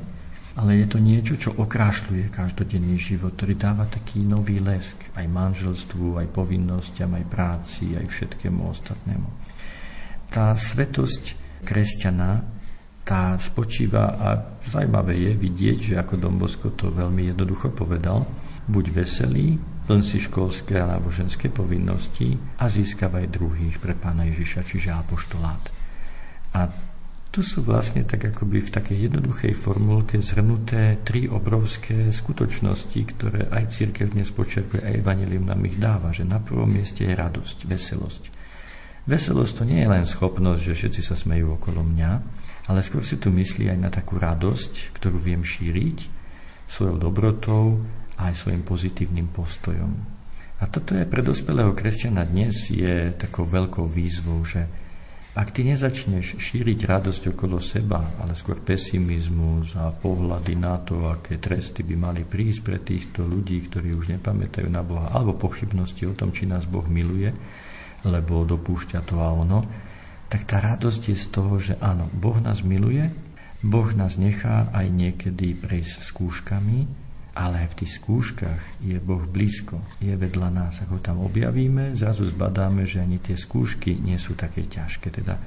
ale 0.58 0.72
je 0.82 0.88
to 0.90 0.98
niečo, 0.98 1.38
čo 1.38 1.54
okrášľuje 1.54 2.34
každodenný 2.34 2.98
život, 2.98 3.38
ktorý 3.38 3.54
dáva 3.54 3.86
taký 3.86 4.26
nový 4.26 4.58
lesk 4.58 5.14
aj 5.14 5.30
manželstvu, 5.30 6.18
aj 6.18 6.34
povinnostiam, 6.34 7.14
aj 7.14 7.30
práci, 7.30 7.94
aj 7.94 8.10
všetkému 8.10 8.66
ostatnému 8.74 9.37
tá 10.32 10.54
svetosť 10.54 11.24
kresťana, 11.64 12.44
tá 13.08 13.40
spočíva 13.40 14.20
a 14.20 14.28
zaujímavé 14.68 15.16
je 15.16 15.34
vidieť, 15.40 15.78
že 15.80 15.94
ako 15.96 16.20
Dombosko 16.20 16.76
to 16.76 16.92
veľmi 16.92 17.32
jednoducho 17.32 17.72
povedal, 17.72 18.28
buď 18.68 18.86
veselý, 18.92 19.56
plň 19.88 20.02
si 20.04 20.20
školské 20.20 20.76
a 20.84 21.00
náboženské 21.00 21.48
povinnosti 21.48 22.36
a 22.60 22.68
získavaj 22.68 23.32
druhých 23.32 23.80
pre 23.80 23.96
pána 23.96 24.28
Ježiša, 24.28 24.68
čiže 24.68 24.92
apoštolát. 24.92 25.64
A 26.52 26.68
tu 27.32 27.40
sú 27.40 27.64
vlastne 27.64 28.04
tak 28.04 28.28
akoby 28.34 28.60
v 28.66 28.74
takej 28.74 28.98
jednoduchej 29.08 29.54
formulke 29.56 30.20
zhrnuté 30.20 31.00
tri 31.08 31.32
obrovské 31.32 32.12
skutočnosti, 32.12 33.00
ktoré 33.16 33.48
aj 33.48 33.72
církev 33.72 34.12
dnes 34.12 34.34
počerkuje 34.36 34.84
a 34.84 34.96
Evangelium 34.96 35.48
nám 35.48 35.64
ich 35.64 35.80
dáva, 35.80 36.12
že 36.12 36.28
na 36.28 36.44
prvom 36.44 36.68
mieste 36.68 37.08
je 37.08 37.14
radosť, 37.16 37.58
veselosť. 37.68 38.37
Veselosť 39.08 39.54
to 39.58 39.64
nie 39.64 39.80
je 39.80 39.88
len 39.88 40.04
schopnosť, 40.04 40.62
že 40.62 40.78
všetci 40.84 41.02
sa 41.02 41.16
smejú 41.16 41.56
okolo 41.56 41.80
mňa, 41.80 42.12
ale 42.68 42.84
skôr 42.84 43.08
si 43.08 43.16
tu 43.16 43.32
myslí 43.32 43.72
aj 43.72 43.80
na 43.80 43.88
takú 43.88 44.20
radosť, 44.20 44.92
ktorú 45.00 45.16
viem 45.16 45.48
šíriť 45.48 45.98
svojou 46.68 47.00
dobrotou 47.00 47.88
a 48.20 48.28
aj 48.28 48.44
svojim 48.44 48.68
pozitívnym 48.68 49.32
postojom. 49.32 49.92
A 50.60 50.68
toto 50.68 50.92
je 50.92 51.08
pre 51.08 51.24
dospelého 51.24 51.72
kresťana 51.72 52.28
dnes 52.28 52.68
je 52.68 53.16
takou 53.16 53.48
veľkou 53.48 53.88
výzvou, 53.88 54.44
že 54.44 54.68
ak 55.38 55.54
ty 55.54 55.62
nezačneš 55.70 56.42
šíriť 56.42 56.90
radosť 56.90 57.30
okolo 57.30 57.62
seba, 57.62 58.18
ale 58.18 58.34
skôr 58.34 58.58
pesimizmus 58.58 59.78
a 59.78 59.94
pohľady 59.94 60.58
na 60.58 60.82
to, 60.82 61.14
aké 61.14 61.38
tresty 61.38 61.86
by 61.86 61.96
mali 62.10 62.26
prísť 62.26 62.60
pre 62.66 62.82
týchto 62.82 63.22
ľudí, 63.22 63.70
ktorí 63.70 63.94
už 63.94 64.18
nepamätajú 64.18 64.66
na 64.66 64.82
Boha, 64.82 65.14
alebo 65.14 65.38
pochybnosti 65.38 66.10
o 66.10 66.18
tom, 66.18 66.34
či 66.34 66.50
nás 66.50 66.66
Boh 66.66 66.90
miluje, 66.90 67.30
lebo 68.06 68.46
dopúšťa 68.46 69.00
to 69.06 69.18
a 69.18 69.34
ono, 69.34 69.66
tak 70.28 70.44
tá 70.44 70.60
radosť 70.60 71.02
je 71.14 71.18
z 71.18 71.28
toho, 71.32 71.54
že 71.58 71.74
áno, 71.80 72.12
Boh 72.12 72.36
nás 72.44 72.60
miluje, 72.62 73.08
Boh 73.64 73.90
nás 73.96 74.20
nechá 74.20 74.70
aj 74.76 74.92
niekedy 74.92 75.56
prejsť 75.56 76.04
skúškami, 76.04 77.08
ale 77.38 77.66
aj 77.66 77.68
v 77.74 77.78
tých 77.86 77.92
skúškach 78.02 78.62
je 78.82 78.98
Boh 78.98 79.22
blízko, 79.30 79.78
je 80.02 80.14
vedľa 80.18 80.50
nás. 80.50 80.82
Ak 80.82 80.90
ho 80.90 80.98
tam 80.98 81.22
objavíme, 81.22 81.94
zrazu 81.94 82.26
zbadáme, 82.26 82.90
že 82.90 83.02
ani 83.02 83.22
tie 83.22 83.38
skúšky 83.38 83.94
nie 83.94 84.18
sú 84.18 84.34
také 84.34 84.66
ťažké. 84.66 85.14
Teda 85.14 85.38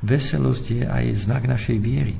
veselosť 0.00 0.64
je 0.72 0.84
aj 0.88 1.04
znak 1.28 1.44
našej 1.44 1.78
viery. 1.84 2.16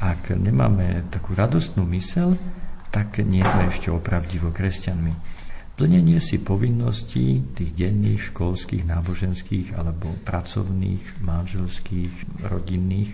Ak 0.00 0.32
nemáme 0.32 1.04
takú 1.12 1.36
radostnú 1.36 1.84
mysel, 1.92 2.40
tak 2.88 3.20
nie 3.20 3.44
sme 3.44 3.68
ešte 3.68 3.92
opravdivo 3.92 4.48
kresťanmi. 4.48 5.35
Plnenie 5.76 6.16
si 6.24 6.40
povinností 6.40 7.52
tých 7.52 7.76
denných, 7.76 8.32
školských, 8.32 8.88
náboženských 8.88 9.76
alebo 9.76 10.08
pracovných, 10.24 11.20
manželských, 11.20 12.48
rodinných, 12.48 13.12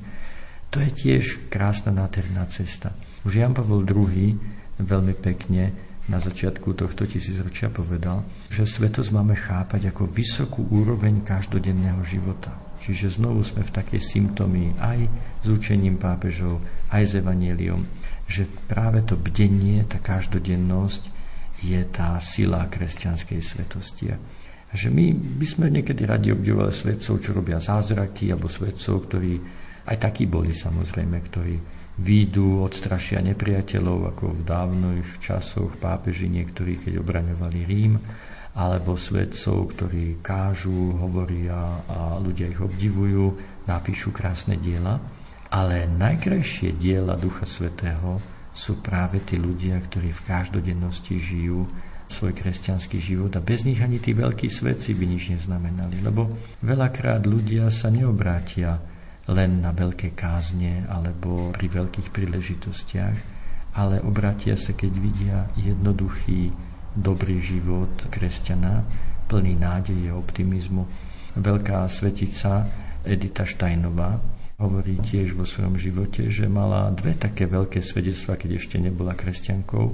to 0.70 0.78
je 0.78 0.90
tiež 0.94 1.50
krásna 1.50 1.90
nádherná 1.90 2.46
cesta. 2.46 2.94
Už 3.26 3.42
Jan 3.42 3.52
Pavel 3.52 3.82
II 3.82 4.38
veľmi 4.78 5.14
pekne 5.18 5.74
na 6.06 6.22
začiatku 6.22 6.72
tohto 6.78 7.02
tisícročia 7.02 7.66
povedal, 7.66 8.24
že 8.46 8.66
svetosť 8.66 9.10
máme 9.10 9.36
chápať 9.36 9.92
ako 9.92 10.08
vysokú 10.08 10.64
úroveň 10.72 11.22
každodenného 11.26 12.02
života. 12.06 12.56
Čiže 12.82 13.22
znovu 13.22 13.46
sme 13.46 13.62
v 13.62 13.74
takej 13.74 14.00
symptómii 14.00 14.80
aj 14.80 15.06
s 15.42 15.46
učením 15.46 16.00
pápežov, 16.02 16.58
aj 16.90 17.02
s 17.04 17.12
evaníliom, 17.20 17.86
že 18.26 18.48
práve 18.66 19.04
to 19.06 19.14
bdenie, 19.14 19.84
tá 19.86 20.02
každodennosť 20.02 21.11
je 21.62 21.80
tá 21.88 22.18
sila 22.18 22.66
kresťanskej 22.66 23.40
svetosti. 23.40 24.10
Že 24.72 24.88
my 24.90 25.06
by 25.38 25.46
sme 25.46 25.66
niekedy 25.70 26.02
radi 26.02 26.34
obdivovali 26.34 26.74
svetcov, 26.74 27.22
čo 27.22 27.30
robia 27.30 27.62
zázraky, 27.62 28.34
alebo 28.34 28.50
svetcov, 28.50 28.94
ktorí 29.06 29.32
aj 29.86 29.96
takí 29.98 30.26
boli 30.26 30.50
samozrejme, 30.50 31.16
ktorí 31.22 31.54
výjdu, 32.02 32.64
odstrašia 32.64 33.20
nepriateľov, 33.20 34.16
ako 34.16 34.24
v 34.32 34.40
dávnych 34.42 35.08
časoch 35.20 35.76
pápeži 35.76 36.32
niektorí, 36.32 36.80
keď 36.80 37.04
obraňovali 37.04 37.58
Rím, 37.68 37.94
alebo 38.52 38.96
svedcov, 38.96 39.76
ktorí 39.76 40.20
kážu, 40.24 40.96
hovoria 41.00 41.84
a 41.88 42.16
ľudia 42.20 42.48
ich 42.48 42.60
obdivujú, 42.60 43.36
napíšu 43.68 44.12
krásne 44.12 44.56
diela. 44.56 45.00
Ale 45.52 45.84
najkrajšie 45.84 46.80
diela 46.80 47.12
Ducha 47.16 47.44
Svetého 47.44 48.31
sú 48.52 48.84
práve 48.84 49.24
tí 49.24 49.40
ľudia, 49.40 49.80
ktorí 49.80 50.12
v 50.12 50.24
každodennosti 50.28 51.16
žijú 51.16 51.66
svoj 52.12 52.36
kresťanský 52.36 53.00
život 53.00 53.32
a 53.32 53.40
bez 53.40 53.64
nich 53.64 53.80
ani 53.80 53.96
tí 53.96 54.12
veľkí 54.12 54.52
svetci 54.52 54.92
by 54.92 55.04
nič 55.08 55.32
neznamenali. 55.32 56.04
Lebo 56.04 56.28
veľakrát 56.60 57.24
ľudia 57.24 57.72
sa 57.72 57.88
neobrátia 57.88 58.76
len 59.32 59.64
na 59.64 59.72
veľké 59.72 60.12
kázne 60.12 60.84
alebo 60.84 61.56
pri 61.56 61.66
veľkých 61.72 62.12
príležitostiach, 62.12 63.16
ale 63.72 64.04
obratia 64.04 64.60
sa, 64.60 64.76
keď 64.76 64.92
vidia 65.00 65.38
jednoduchý, 65.56 66.52
dobrý 66.92 67.40
život 67.40 67.88
kresťana, 68.12 68.84
plný 69.24 69.56
nádeje 69.56 70.12
optimizmu. 70.12 70.84
Veľká 71.40 71.88
svetica 71.88 72.68
Edita 73.00 73.48
Štajnová 73.48 74.20
hovorí 74.62 75.02
tiež 75.02 75.34
vo 75.34 75.42
svojom 75.42 75.74
živote, 75.74 76.30
že 76.30 76.46
mala 76.46 76.94
dve 76.94 77.18
také 77.18 77.50
veľké 77.50 77.82
svedectvá, 77.82 78.38
keď 78.38 78.62
ešte 78.62 78.76
nebola 78.78 79.18
kresťankou, 79.18 79.84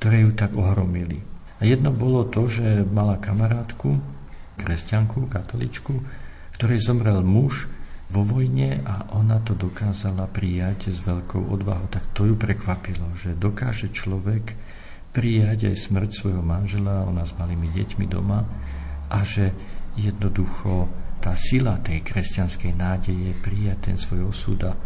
ktoré 0.00 0.24
ju 0.24 0.32
tak 0.32 0.56
ohromili. 0.56 1.20
A 1.60 1.68
jedno 1.68 1.92
bolo 1.92 2.24
to, 2.28 2.48
že 2.48 2.84
mala 2.88 3.20
kamarátku, 3.20 3.96
kresťanku, 4.56 5.28
katoličku, 5.28 5.94
ktorej 6.56 6.80
zomrel 6.84 7.20
muž, 7.20 7.68
vo 8.06 8.22
vojne 8.22 8.86
a 8.86 9.10
ona 9.18 9.42
to 9.42 9.58
dokázala 9.58 10.30
prijať 10.30 10.94
s 10.94 11.02
veľkou 11.02 11.50
odvahou. 11.50 11.90
Tak 11.90 12.14
to 12.14 12.30
ju 12.30 12.38
prekvapilo, 12.38 13.18
že 13.18 13.34
dokáže 13.34 13.90
človek 13.90 14.54
prijať 15.10 15.72
aj 15.72 15.76
smrť 15.90 16.10
svojho 16.14 16.44
manžela, 16.44 17.08
ona 17.08 17.26
s 17.26 17.34
malými 17.34 17.72
deťmi 17.72 18.06
doma 18.06 18.46
a 19.10 19.18
že 19.26 19.50
jednoducho 19.98 20.86
tá 21.26 21.34
sila 21.34 21.82
tej 21.82 22.06
kresťanskej 22.06 22.78
nádeje 22.78 23.34
prijať 23.42 23.90
ten 23.90 23.96
svoj 23.98 24.30
osud 24.30 24.62
a, 24.62 24.78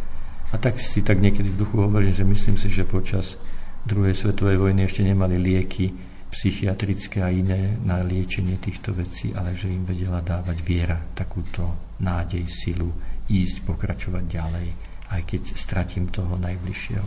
a 0.49 0.57
tak 0.57 0.81
si 0.81 1.05
tak 1.05 1.21
niekedy 1.21 1.53
v 1.53 1.61
duchu 1.61 1.85
hovorím, 1.85 2.17
že 2.17 2.25
myslím 2.25 2.57
si, 2.57 2.73
že 2.73 2.89
počas 2.89 3.37
druhej 3.85 4.17
svetovej 4.17 4.57
vojny 4.57 4.89
ešte 4.89 5.05
nemali 5.05 5.37
lieky 5.37 5.93
psychiatrické 6.33 7.21
a 7.21 7.29
iné 7.29 7.77
na 7.85 8.01
liečenie 8.01 8.57
týchto 8.57 8.97
vecí, 8.97 9.37
ale 9.37 9.53
že 9.53 9.69
im 9.69 9.85
vedela 9.85 10.25
dávať 10.25 10.57
viera, 10.65 10.97
takúto 11.13 11.93
nádej, 12.01 12.49
silu, 12.49 12.89
ísť, 13.29 13.61
pokračovať 13.69 14.25
ďalej, 14.25 14.69
aj 15.13 15.21
keď 15.29 15.43
stratím 15.61 16.09
toho 16.09 16.41
najbližšieho. 16.41 17.07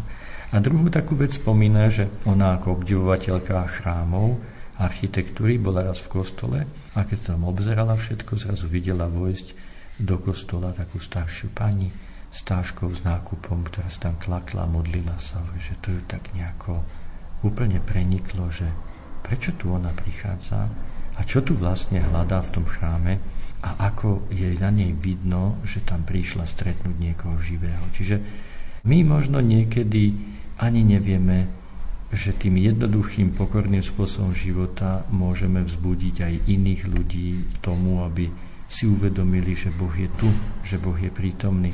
A 0.53 0.61
druhú 0.61 0.93
takú 0.93 1.17
vec 1.17 1.33
spomína, 1.41 1.89
že 1.89 2.05
ona 2.29 2.61
ako 2.61 2.77
obdivovateľka 2.77 3.65
chrámov, 3.81 4.37
architektúry 4.77 5.57
bola 5.57 5.89
raz 5.89 5.97
v 6.05 6.21
kostole 6.21 6.82
a 6.93 7.05
keď 7.05 7.17
sa 7.17 7.27
tam 7.33 7.49
obzerala 7.49 7.97
všetko, 7.97 8.37
zrazu 8.37 8.69
videla 8.69 9.09
vojsť 9.09 9.47
do 9.97 10.17
kostola 10.21 10.73
takú 10.73 11.01
staršiu 11.01 11.53
pani 11.53 11.89
s 12.33 12.41
táškou 12.41 12.89
s 12.89 13.05
nákupom, 13.05 13.65
ktorá 13.69 13.89
sa 13.93 14.09
tam 14.09 14.15
tlakla, 14.17 14.65
modlila 14.65 15.17
sa, 15.21 15.41
že 15.61 15.77
to 15.81 15.93
ju 15.93 16.01
tak 16.09 16.33
nejako 16.33 16.81
úplne 17.45 17.77
preniklo, 17.77 18.49
že 18.49 18.65
prečo 19.21 19.53
tu 19.53 19.69
ona 19.69 19.93
prichádza 19.93 20.69
a 21.13 21.21
čo 21.21 21.45
tu 21.45 21.53
vlastne 21.53 22.01
hľadá 22.01 22.41
v 22.41 22.53
tom 22.57 22.65
chráme 22.65 23.21
a 23.63 23.69
ako 23.87 24.27
je 24.33 24.59
na 24.59 24.73
nej 24.73 24.91
vidno, 24.91 25.61
že 25.63 25.85
tam 25.85 26.03
prišla 26.03 26.49
stretnúť 26.49 26.95
niekoho 26.97 27.37
živého. 27.39 27.85
Čiže 27.93 28.19
my 28.83 28.97
možno 29.07 29.39
niekedy 29.39 30.11
ani 30.59 30.81
nevieme, 30.83 31.47
že 32.13 32.37
tým 32.37 32.61
jednoduchým, 32.61 33.33
pokorným 33.33 33.81
spôsobom 33.81 34.37
života 34.37 35.03
môžeme 35.09 35.65
vzbudiť 35.65 36.15
aj 36.21 36.33
iných 36.45 36.81
ľudí 36.87 37.29
k 37.49 37.55
tomu, 37.59 38.05
aby 38.05 38.29
si 38.69 38.85
uvedomili, 38.85 39.57
že 39.57 39.73
Boh 39.73 39.93
je 39.93 40.09
tu, 40.13 40.29
že 40.61 40.77
Boh 40.77 40.95
je 40.97 41.09
prítomný. 41.09 41.73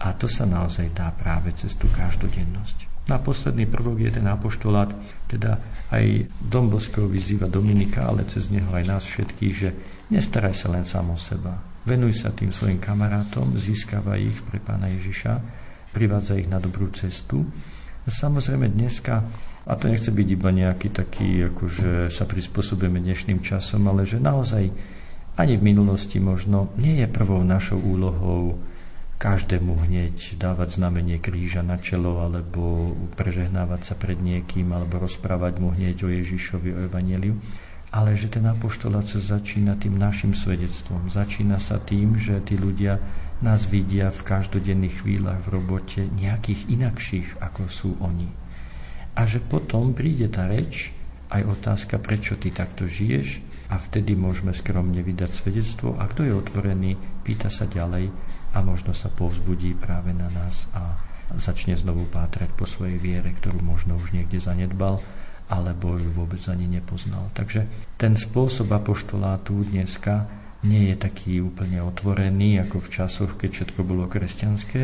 A 0.00 0.12
to 0.16 0.26
sa 0.26 0.44
naozaj 0.44 0.90
dá 0.90 1.14
práve 1.14 1.54
cez 1.54 1.78
tú 1.78 1.86
každodennosť. 1.90 3.06
Na 3.06 3.18
posledný 3.18 3.66
prvok 3.66 4.02
je 4.06 4.10
ten 4.18 4.26
apoštolát, 4.26 4.90
teda 5.26 5.58
aj 5.90 6.30
Dom 6.38 6.70
Boskov 6.70 7.10
vyzýva 7.10 7.50
Dominika, 7.50 8.06
ale 8.06 8.26
cez 8.26 8.50
neho 8.50 8.70
aj 8.70 8.84
nás 8.86 9.02
všetkých, 9.02 9.54
že 9.54 9.70
Nestaraj 10.10 10.58
sa 10.58 10.68
len 10.74 10.82
sám 10.82 11.14
o 11.14 11.18
seba. 11.18 11.54
Venuj 11.86 12.18
sa 12.18 12.34
tým 12.34 12.50
svojim 12.50 12.82
kamarátom, 12.82 13.54
získava 13.54 14.18
ich 14.18 14.42
pre 14.42 14.58
pána 14.58 14.90
Ježiša, 14.90 15.38
privádza 15.94 16.34
ich 16.34 16.50
na 16.50 16.58
dobrú 16.58 16.90
cestu. 16.90 17.46
Samozrejme 18.10 18.74
dneska, 18.74 19.22
a 19.66 19.72
to 19.76 19.88
nechce 19.88 20.08
byť 20.08 20.28
iba 20.30 20.50
nejaký 20.52 20.88
taký, 20.88 21.52
akože 21.52 22.08
sa 22.08 22.24
prispôsobujeme 22.24 23.00
dnešným 23.00 23.44
časom, 23.44 23.84
ale 23.88 24.08
že 24.08 24.16
naozaj 24.16 24.72
ani 25.36 25.54
v 25.56 25.66
minulosti 25.66 26.20
možno 26.20 26.72
nie 26.80 27.00
je 27.00 27.08
prvou 27.08 27.44
našou 27.44 27.80
úlohou 27.80 28.60
každému 29.20 29.84
hneď 29.84 30.40
dávať 30.40 30.80
znamenie 30.80 31.20
kríža 31.20 31.60
na 31.60 31.76
čelo 31.76 32.24
alebo 32.24 32.96
prežehnávať 33.20 33.92
sa 33.92 33.94
pred 33.96 34.16
niekým 34.16 34.72
alebo 34.72 34.96
rozprávať 34.96 35.60
mu 35.60 35.76
hneď 35.76 35.96
o 36.04 36.08
Ježišovi, 36.08 36.68
o 36.72 36.78
Evangeliu 36.88 37.36
ale 37.90 38.14
že 38.14 38.30
ten 38.30 38.46
apoštolát 38.46 39.02
sa 39.02 39.18
začína 39.18 39.74
tým 39.74 39.98
našim 39.98 40.30
svedectvom. 40.30 41.10
Začína 41.10 41.58
sa 41.58 41.82
tým, 41.82 42.14
že 42.14 42.38
tí 42.46 42.54
ľudia 42.54 43.02
nás 43.42 43.66
vidia 43.66 44.14
v 44.14 44.22
každodenných 44.22 45.02
chvíľach 45.02 45.42
v 45.42 45.58
robote 45.58 46.06
nejakých 46.06 46.70
inakších, 46.70 47.28
ako 47.42 47.66
sú 47.66 47.90
oni. 47.98 48.39
A 49.16 49.26
že 49.26 49.42
potom 49.42 49.92
príde 49.96 50.30
tá 50.30 50.46
reč 50.46 50.94
aj 51.30 51.46
otázka, 51.46 52.02
prečo 52.02 52.34
ty 52.38 52.50
takto 52.50 52.90
žiješ 52.90 53.42
a 53.70 53.78
vtedy 53.78 54.18
môžeme 54.18 54.50
skromne 54.50 54.98
vydať 55.02 55.30
svedectvo 55.30 55.94
a 55.98 56.10
kto 56.10 56.26
je 56.26 56.32
otvorený, 56.34 56.98
pýta 57.22 57.46
sa 57.50 57.70
ďalej 57.70 58.10
a 58.50 58.58
možno 58.66 58.90
sa 58.90 59.06
povzbudí 59.06 59.78
práve 59.78 60.10
na 60.10 60.26
nás 60.30 60.66
a 60.74 60.98
začne 61.38 61.78
znovu 61.78 62.10
pátrať 62.10 62.50
po 62.58 62.66
svojej 62.66 62.98
viere, 62.98 63.30
ktorú 63.30 63.62
možno 63.62 63.94
už 63.94 64.10
niekde 64.10 64.42
zanedbal 64.42 64.98
alebo 65.50 65.98
ju 65.98 66.10
vôbec 66.14 66.42
ani 66.46 66.66
nepoznal. 66.66 67.30
Takže 67.34 67.66
ten 67.98 68.14
spôsob 68.14 68.70
apoštolátu 68.70 69.66
dneska 69.66 70.26
nie 70.66 70.90
je 70.92 70.96
taký 70.98 71.42
úplne 71.42 71.82
otvorený 71.82 72.62
ako 72.66 72.82
v 72.82 72.88
časoch, 72.90 73.30
keď 73.38 73.50
všetko 73.50 73.80
bolo 73.82 74.10
kresťanské, 74.10 74.82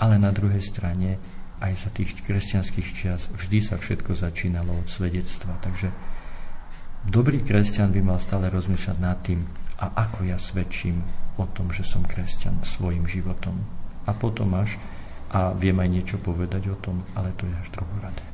ale 0.00 0.14
na 0.16 0.32
druhej 0.34 0.62
strane 0.62 1.18
aj 1.60 1.72
za 1.76 1.90
tých 1.92 2.16
kresťanských 2.24 2.88
čias 2.90 3.28
vždy 3.30 3.58
sa 3.60 3.76
všetko 3.76 4.16
začínalo 4.16 4.72
od 4.74 4.88
svedectva. 4.88 5.60
Takže 5.60 5.92
dobrý 7.06 7.44
kresťan 7.44 7.92
by 7.92 8.00
mal 8.00 8.18
stále 8.18 8.48
rozmýšľať 8.48 8.96
nad 8.98 9.20
tým, 9.20 9.44
a 9.80 9.96
ako 10.08 10.28
ja 10.28 10.36
svedčím 10.36 11.00
o 11.40 11.48
tom, 11.48 11.72
že 11.72 11.88
som 11.88 12.04
kresťan 12.04 12.60
svojim 12.64 13.08
životom. 13.08 13.64
A 14.04 14.12
potom 14.12 14.52
až, 14.52 14.76
a 15.32 15.56
viem 15.56 15.76
aj 15.80 15.88
niečo 15.88 16.16
povedať 16.20 16.68
o 16.68 16.76
tom, 16.76 17.00
ale 17.16 17.32
to 17.36 17.48
je 17.48 17.54
až 17.56 17.68
druhoradé. 17.72 18.24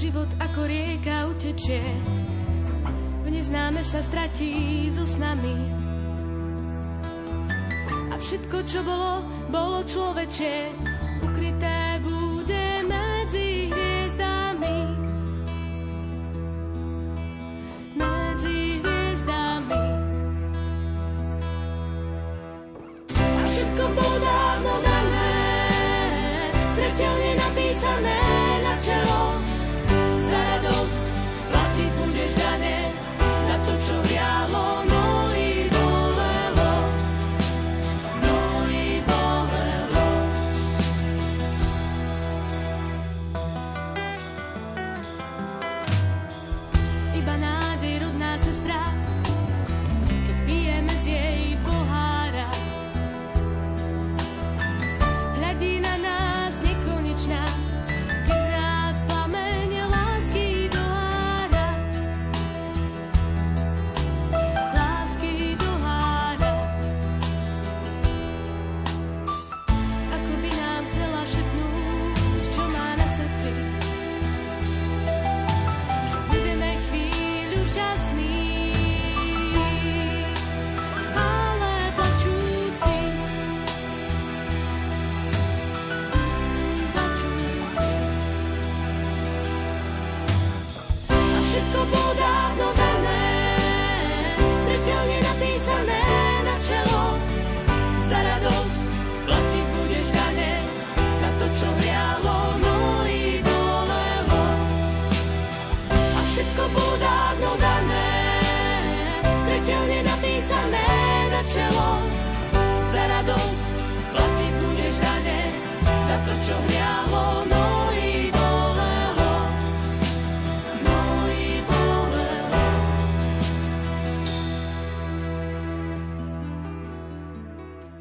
život 0.00 0.30
ako 0.40 0.64
rieka 0.64 1.28
utečie, 1.28 1.82
v 3.26 3.28
neznáme 3.28 3.84
sa 3.84 4.00
stratí 4.00 4.88
so 4.88 5.04
snami. 5.04 5.89
Všetko, 8.20 8.56
čo 8.68 8.84
bolo, 8.84 9.24
bolo 9.48 9.80
človečie, 9.88 10.76
ukryté 11.24 11.96
bude 12.04 12.29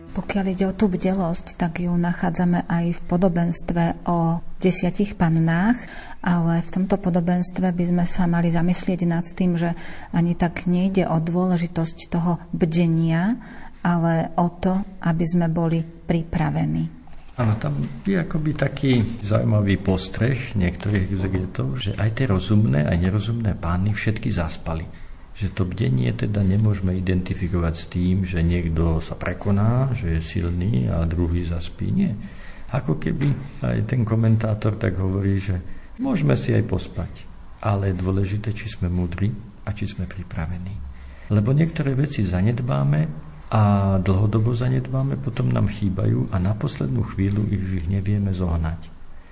Pokiaľ 0.10 0.45
ide 0.52 0.65
o 0.65 0.74
tú 0.74 0.89
bdelosť, 0.89 1.56
tak 1.56 1.86
ju 1.86 1.93
nachádzame 1.93 2.65
aj 2.65 2.86
v 2.98 3.02
podobenstve 3.06 3.84
o 4.10 4.41
desiatich 4.58 5.15
pannách, 5.15 5.80
ale 6.19 6.65
v 6.65 6.69
tomto 6.69 7.00
podobenstve 7.00 7.72
by 7.72 7.86
sme 7.88 8.06
sa 8.10 8.28
mali 8.28 8.52
zamyslieť 8.52 9.02
nad 9.08 9.24
tým, 9.24 9.56
že 9.56 9.78
ani 10.12 10.36
tak 10.36 10.67
nejde 10.67 11.08
o 11.08 11.22
dôležitosť 11.22 11.98
toho 12.12 12.41
bdenia, 12.52 13.39
ale 13.86 14.36
o 14.36 14.52
to, 14.52 14.76
aby 15.06 15.24
sme 15.24 15.48
boli 15.48 15.86
pripravení. 15.86 17.00
Áno, 17.39 17.56
tam 17.56 17.80
je 18.04 18.19
akoby 18.19 18.52
taký 18.52 19.00
zaujímavý 19.24 19.80
postreh 19.80 20.60
niektorých 20.60 21.08
exegetov, 21.08 21.80
že 21.80 21.95
aj 21.95 22.19
tie 22.19 22.28
rozumné, 22.28 22.84
aj 22.84 23.00
nerozumné 23.00 23.56
pány 23.56 23.95
všetky 23.95 24.28
zaspali. 24.28 24.84
Že 25.39 25.56
to 25.56 25.63
bdenie 25.63 26.12
teda 26.12 26.43
nemôžeme 26.43 26.91
identifikovať 26.99 27.73
s 27.80 27.86
tým, 27.88 28.28
že 28.28 28.43
niekto 28.43 28.99
sa 28.99 29.15
prekoná, 29.15 29.95
že 29.95 30.19
je 30.19 30.21
silný 30.21 30.91
a 30.91 31.08
druhý 31.08 31.47
zaspí. 31.47 31.95
Nie. 31.95 32.12
Ako 32.75 32.99
keby 32.99 33.63
aj 33.63 33.88
ten 33.88 34.04
komentátor 34.04 34.75
tak 34.75 34.99
hovorí, 34.99 35.39
že 35.39 35.63
môžeme 36.04 36.36
si 36.36 36.52
aj 36.52 36.67
pospať, 36.67 37.12
ale 37.63 37.95
je 37.95 38.04
dôležité, 38.04 38.52
či 38.52 38.67
sme 38.67 38.91
múdri 38.91 39.32
a 39.63 39.71
či 39.71 39.88
sme 39.88 40.12
pripravení. 40.12 40.75
Lebo 41.32 41.56
niektoré 41.56 41.95
veci 41.95 42.25
zanedbáme 42.28 43.30
a 43.49 43.95
dlhodobo 43.97 44.54
zanedbáme, 44.54 45.17
potom 45.17 45.49
nám 45.49 45.71
chýbajú 45.71 46.30
a 46.30 46.38
na 46.38 46.54
poslednú 46.54 47.02
chvíľu 47.15 47.47
ich, 47.49 47.88
nevieme 47.88 48.30
zohnať. 48.36 48.88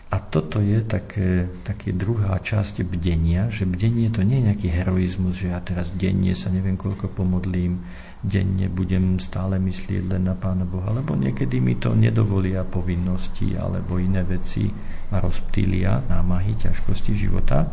A 0.07 0.23
toto 0.23 0.63
je 0.63 0.87
také, 0.87 1.51
také 1.67 1.91
druhá 1.91 2.39
časť 2.39 2.87
bdenia, 2.87 3.51
že 3.51 3.67
bdenie 3.67 4.07
to 4.07 4.23
nie 4.23 4.39
je 4.39 4.47
nejaký 4.47 4.69
heroizmus, 4.71 5.43
že 5.43 5.51
ja 5.51 5.59
teraz 5.59 5.91
denne 5.99 6.31
sa 6.31 6.47
neviem 6.47 6.79
koľko 6.79 7.11
pomodlím, 7.11 7.83
denne 8.23 8.71
budem 8.71 9.19
stále 9.19 9.59
myslieť 9.59 10.07
len 10.07 10.31
na 10.31 10.35
Pána 10.39 10.63
Boha, 10.63 10.95
lebo 10.95 11.11
niekedy 11.19 11.59
mi 11.59 11.75
to 11.75 11.91
nedovolia 11.91 12.63
povinnosti 12.63 13.59
alebo 13.59 13.99
iné 13.99 14.23
veci 14.23 14.71
ma 15.11 15.19
rozptýlia 15.19 16.07
námahy, 16.07 16.55
ťažkosti 16.55 17.11
života. 17.11 17.67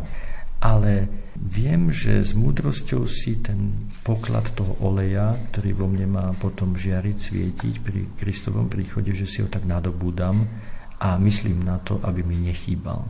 Ale 0.59 1.07
viem, 1.39 1.87
že 1.87 2.19
s 2.19 2.35
múdrosťou 2.35 3.07
si 3.07 3.39
ten 3.39 3.91
poklad 4.03 4.51
toho 4.51 4.75
oleja, 4.83 5.39
ktorý 5.51 5.71
vo 5.71 5.87
mne 5.87 6.07
má 6.11 6.25
potom 6.35 6.75
žiariť, 6.75 7.15
svietiť 7.15 7.75
pri 7.79 8.01
Kristovom 8.19 8.67
príchode, 8.67 9.15
že 9.15 9.23
si 9.23 9.39
ho 9.39 9.47
tak 9.47 9.63
nadobúdam 9.63 10.43
a 10.99 11.19
myslím 11.19 11.63
na 11.63 11.79
to, 11.81 11.99
aby 12.03 12.23
mi 12.23 12.39
nechýbal. 12.39 13.03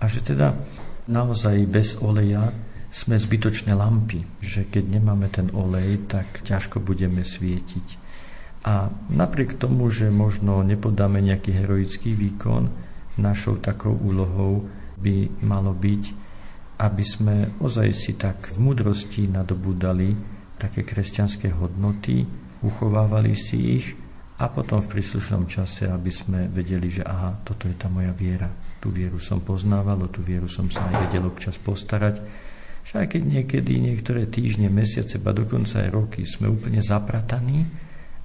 A 0.00 0.04
že 0.08 0.24
teda 0.24 0.56
naozaj 1.08 1.68
bez 1.68 1.96
oleja 2.00 2.52
sme 2.94 3.18
zbytočné 3.18 3.74
lampy, 3.74 4.22
že 4.38 4.64
keď 4.70 4.84
nemáme 5.00 5.26
ten 5.28 5.50
olej, 5.50 6.06
tak 6.06 6.46
ťažko 6.46 6.78
budeme 6.78 7.26
svietiť. 7.26 8.02
A 8.64 8.88
napriek 9.12 9.60
tomu, 9.60 9.92
že 9.92 10.08
možno 10.08 10.64
nepodáme 10.64 11.20
nejaký 11.20 11.52
heroický 11.52 12.16
výkon, 12.16 12.70
našou 13.20 13.60
takou 13.60 13.94
úlohou 13.94 14.66
by 14.98 15.30
malo 15.44 15.70
byť 15.76 16.24
aby 16.80 17.04
sme 17.06 17.36
ozaj 17.62 17.88
si 17.94 18.12
tak 18.18 18.50
v 18.50 18.58
mudrosti 18.58 19.30
nadobúdali 19.30 20.10
také 20.58 20.82
kresťanské 20.82 21.54
hodnoty, 21.54 22.26
uchovávali 22.66 23.38
si 23.38 23.78
ich 23.78 23.86
a 24.34 24.50
potom 24.50 24.82
v 24.82 24.98
príslušnom 24.98 25.46
čase, 25.46 25.86
aby 25.86 26.10
sme 26.10 26.50
vedeli, 26.50 26.90
že 26.90 27.06
aha, 27.06 27.38
toto 27.46 27.70
je 27.70 27.76
tá 27.78 27.86
moja 27.86 28.10
viera. 28.10 28.50
Tú 28.82 28.90
vieru 28.90 29.22
som 29.22 29.38
poznával, 29.38 30.02
o 30.02 30.08
tú 30.10 30.26
vieru 30.26 30.50
som 30.50 30.66
sa 30.66 30.82
aj 30.90 31.08
vedel 31.08 31.22
občas 31.22 31.54
postarať. 31.62 32.18
Že 32.84 32.94
aj 33.00 33.06
keď 33.14 33.22
niekedy 33.22 33.72
niektoré 33.78 34.26
týždne, 34.26 34.68
mesiace, 34.68 35.22
ba 35.22 35.30
dokonca 35.30 35.80
aj 35.80 35.88
roky 35.94 36.26
sme 36.26 36.50
úplne 36.50 36.82
zaprataní, 36.82 37.64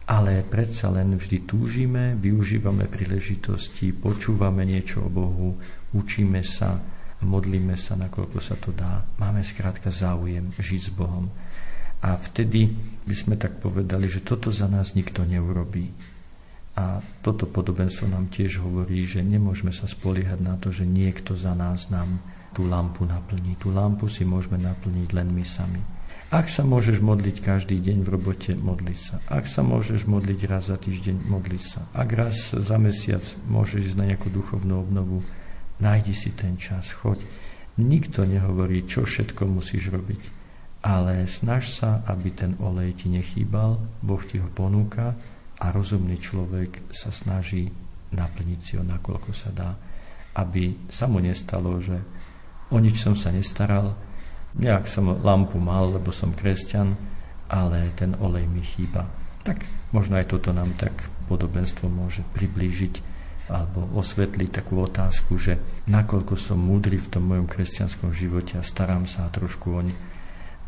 ale 0.10 0.42
predsa 0.42 0.90
len 0.90 1.14
vždy 1.14 1.46
túžime, 1.46 2.18
využívame 2.18 2.90
príležitosti, 2.90 3.94
počúvame 3.94 4.66
niečo 4.66 5.06
o 5.06 5.14
Bohu, 5.14 5.62
učíme 5.94 6.42
sa, 6.42 6.82
modlíme 7.22 7.78
sa, 7.78 7.94
nakoľko 7.94 8.38
sa 8.42 8.58
to 8.58 8.74
dá. 8.74 9.06
Máme 9.22 9.46
skrátka 9.46 9.94
záujem 9.94 10.50
žiť 10.58 10.82
s 10.90 10.92
Bohom. 10.92 11.30
A 12.00 12.16
vtedy 12.16 12.72
by 13.04 13.16
sme 13.16 13.36
tak 13.36 13.60
povedali, 13.60 14.08
že 14.08 14.24
toto 14.24 14.54
za 14.54 14.72
nás 14.72 14.96
nikto 14.96 15.28
neurobí. 15.28 15.92
A 16.80 17.04
toto 17.20 17.44
podobenstvo 17.44 18.08
nám 18.08 18.32
tiež 18.32 18.64
hovorí, 18.64 19.04
že 19.04 19.20
nemôžeme 19.20 19.76
sa 19.76 19.84
spoliehať 19.84 20.40
na 20.40 20.56
to, 20.56 20.72
že 20.72 20.88
niekto 20.88 21.36
za 21.36 21.52
nás 21.52 21.92
nám 21.92 22.24
tú 22.56 22.64
lampu 22.64 23.04
naplní. 23.04 23.60
Tú 23.60 23.76
lampu 23.76 24.08
si 24.08 24.24
môžeme 24.24 24.56
naplniť 24.64 25.10
len 25.12 25.28
my 25.28 25.44
sami. 25.44 25.82
Ak 26.30 26.46
sa 26.46 26.62
môžeš 26.62 27.02
modliť 27.02 27.42
každý 27.42 27.82
deň 27.82 28.06
v 28.06 28.10
robote, 28.14 28.54
modli 28.54 28.94
sa. 28.94 29.18
Ak 29.28 29.50
sa 29.50 29.66
môžeš 29.66 30.06
modliť 30.06 30.40
raz 30.46 30.70
za 30.70 30.78
týždeň, 30.78 31.26
modli 31.26 31.58
sa. 31.58 31.90
Ak 31.90 32.14
raz 32.14 32.54
za 32.54 32.78
mesiac 32.78 33.26
môžeš 33.50 33.94
ísť 33.94 33.98
na 33.98 34.14
nejakú 34.14 34.30
duchovnú 34.30 34.78
obnovu, 34.78 35.26
nájdi 35.82 36.14
si 36.14 36.30
ten 36.32 36.54
čas, 36.56 36.94
choď. 36.94 37.26
Nikto 37.82 38.30
nehovorí, 38.30 38.86
čo 38.86 39.10
všetko 39.10 39.50
musíš 39.50 39.90
robiť, 39.90 40.39
ale 40.80 41.28
snaž 41.28 41.76
sa, 41.76 42.04
aby 42.08 42.32
ten 42.32 42.56
olej 42.64 43.04
ti 43.04 43.08
nechýbal, 43.12 43.80
Boh 44.00 44.24
ti 44.24 44.40
ho 44.40 44.48
ponúka 44.48 45.16
a 45.60 45.66
rozumný 45.76 46.20
človek 46.20 46.94
sa 46.94 47.12
snaží 47.12 47.68
naplniť 48.16 48.60
si 48.64 48.74
ho, 48.80 48.84
nakoľko 48.84 49.32
sa 49.36 49.52
dá, 49.52 49.76
aby 50.40 50.88
sa 50.88 51.06
mu 51.06 51.20
nestalo, 51.20 51.78
že 51.84 52.00
o 52.72 52.78
nič 52.80 53.04
som 53.04 53.14
sa 53.14 53.30
nestaral, 53.30 53.92
Nejak 54.58 54.90
som 54.90 55.22
lampu 55.22 55.62
mal, 55.62 55.94
lebo 55.94 56.10
som 56.10 56.34
kresťan, 56.34 56.98
ale 57.46 57.94
ten 57.94 58.18
olej 58.18 58.50
mi 58.50 58.66
chýba. 58.66 59.06
Tak 59.46 59.62
možno 59.94 60.18
aj 60.18 60.34
toto 60.34 60.50
nám 60.50 60.74
tak 60.74 60.94
podobenstvo 61.30 61.86
môže 61.86 62.26
priblížiť 62.34 63.22
alebo 63.50 63.86
osvetliť 63.98 64.62
takú 64.62 64.82
otázku, 64.86 65.38
že 65.42 65.58
nakoľko 65.90 66.38
som 66.38 66.62
múdry 66.62 67.02
v 67.02 67.10
tom 67.10 67.30
mojom 67.30 67.50
kresťanskom 67.50 68.14
živote 68.14 68.62
a 68.62 68.66
starám 68.66 69.10
sa 69.10 69.26
trošku 69.30 69.74
oň, 69.74 69.90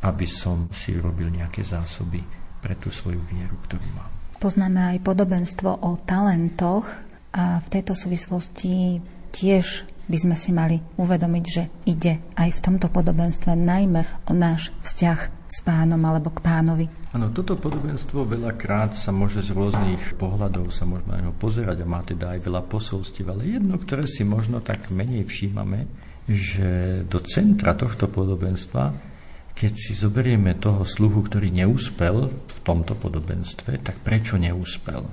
aby 0.02 0.26
som 0.26 0.70
si 0.74 0.98
robil 0.98 1.30
nejaké 1.30 1.62
zásoby 1.62 2.22
pre 2.62 2.78
tú 2.78 2.90
svoju 2.94 3.22
vieru, 3.26 3.58
ktorú 3.66 3.88
mám. 3.94 4.10
Poznáme 4.42 4.98
aj 4.98 5.06
podobenstvo 5.06 5.86
o 5.86 6.02
talentoch 6.02 6.90
a 7.34 7.62
v 7.62 7.68
tejto 7.70 7.94
súvislosti 7.94 8.98
tiež 9.30 9.86
by 10.12 10.18
sme 10.18 10.36
si 10.36 10.52
mali 10.52 10.82
uvedomiť, 11.00 11.46
že 11.46 11.64
ide 11.88 12.20
aj 12.36 12.50
v 12.58 12.64
tomto 12.66 12.92
podobenstve 12.92 13.56
najmä 13.56 14.28
o 14.28 14.34
náš 14.36 14.76
vzťah 14.84 15.20
s 15.48 15.58
pánom 15.64 16.00
alebo 16.04 16.32
k 16.32 16.44
pánovi. 16.44 16.86
Áno, 17.12 17.32
toto 17.32 17.60
podobenstvo 17.60 18.24
veľakrát 18.24 18.96
sa 18.96 19.12
môže 19.12 19.44
z 19.44 19.52
rôznych 19.52 20.16
pohľadov 20.16 20.72
sa 20.72 20.88
na 20.88 21.20
neho 21.20 21.36
pozerať 21.36 21.84
a 21.84 21.88
má 21.88 22.00
teda 22.04 22.36
aj 22.36 22.40
veľa 22.40 22.64
posolstiev, 22.72 23.32
ale 23.32 23.60
jedno, 23.60 23.76
ktoré 23.76 24.08
si 24.08 24.24
možno 24.24 24.64
tak 24.64 24.88
menej 24.92 25.28
všímame, 25.28 25.88
že 26.28 27.02
do 27.08 27.20
centra 27.20 27.76
tohto 27.76 28.08
podobenstva 28.08 29.11
keď 29.52 29.72
si 29.76 29.94
zoberieme 29.94 30.58
toho 30.58 30.82
sluhu, 30.88 31.26
ktorý 31.28 31.52
neúspel 31.52 32.32
v 32.32 32.58
tomto 32.64 32.98
podobenstve, 32.98 33.84
tak 33.84 34.00
prečo 34.02 34.40
neúspel? 34.40 35.04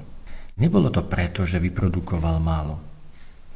Nebolo 0.58 0.90
to 0.90 1.06
preto, 1.06 1.46
že 1.46 1.62
vyprodukoval 1.62 2.38
málo 2.42 2.88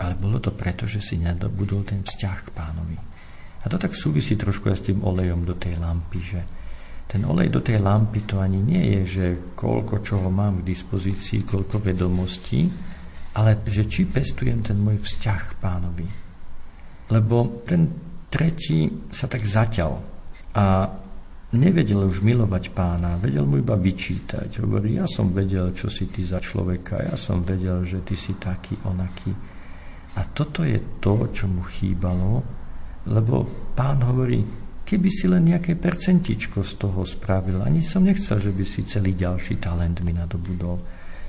ale 0.03 0.19
bolo 0.19 0.43
to 0.43 0.51
preto, 0.51 0.89
že 0.89 0.99
si 0.99 1.15
nedobudol 1.21 1.87
ten 1.87 2.03
vzťah 2.03 2.39
k 2.43 2.51
pánovi. 2.51 2.99
A 3.63 3.71
to 3.71 3.79
tak 3.79 3.95
súvisí 3.95 4.35
trošku 4.35 4.75
aj 4.75 4.77
s 4.83 4.87
tým 4.91 4.99
olejom 5.07 5.47
do 5.47 5.55
tej 5.55 5.79
lampy, 5.79 6.19
že 6.19 6.41
ten 7.07 7.23
olej 7.23 7.55
do 7.55 7.63
tej 7.63 7.79
lampy 7.79 8.27
to 8.27 8.43
ani 8.43 8.59
nie 8.59 8.83
je, 8.99 9.03
že 9.07 9.27
koľko 9.55 10.03
čoho 10.03 10.27
mám 10.33 10.61
k 10.61 10.75
dispozícii, 10.75 11.47
koľko 11.47 11.79
vedomostí, 11.79 12.67
ale 13.39 13.63
že 13.63 13.87
či 13.87 14.11
pestujem 14.11 14.65
ten 14.65 14.81
môj 14.81 14.99
vzťah 14.99 15.41
k 15.47 15.59
pánovi. 15.63 16.09
Lebo 17.15 17.63
ten 17.63 17.87
tretí 18.27 19.07
sa 19.13 19.31
tak 19.31 19.47
zaťal 19.47 20.12
a 20.53 20.89
nevedel 21.53 22.09
už 22.09 22.25
milovať 22.25 22.73
pána, 22.73 23.21
vedel 23.21 23.45
mu 23.45 23.61
iba 23.61 23.77
vyčítať. 23.77 24.65
Hovorí, 24.65 24.97
ja 24.97 25.05
som 25.09 25.33
vedel, 25.33 25.73
čo 25.77 25.93
si 25.93 26.09
ty 26.09 26.25
za 26.25 26.41
človeka, 26.41 27.01
ja 27.01 27.17
som 27.17 27.45
vedel, 27.45 27.85
že 27.85 28.01
ty 28.05 28.17
si 28.17 28.37
taký, 28.41 28.77
onaký. 28.89 29.33
A 30.17 30.21
toto 30.29 30.65
je 30.65 31.01
to, 31.01 31.29
čo 31.33 31.49
mu 31.49 31.65
chýbalo, 31.65 32.45
lebo 33.09 33.69
pán 33.73 34.05
hovorí, 34.05 34.45
keby 34.85 35.09
si 35.09 35.25
len 35.25 35.49
nejaké 35.49 35.77
percentičko 35.77 36.61
z 36.61 36.73
toho 36.77 37.01
spravil, 37.05 37.65
ani 37.65 37.81
som 37.81 38.05
nechcel, 38.05 38.37
že 38.37 38.53
by 38.53 38.65
si 38.65 38.85
celý 38.85 39.17
ďalší 39.17 39.57
talent 39.57 40.05
mi 40.05 40.13
nadobudol. 40.13 40.77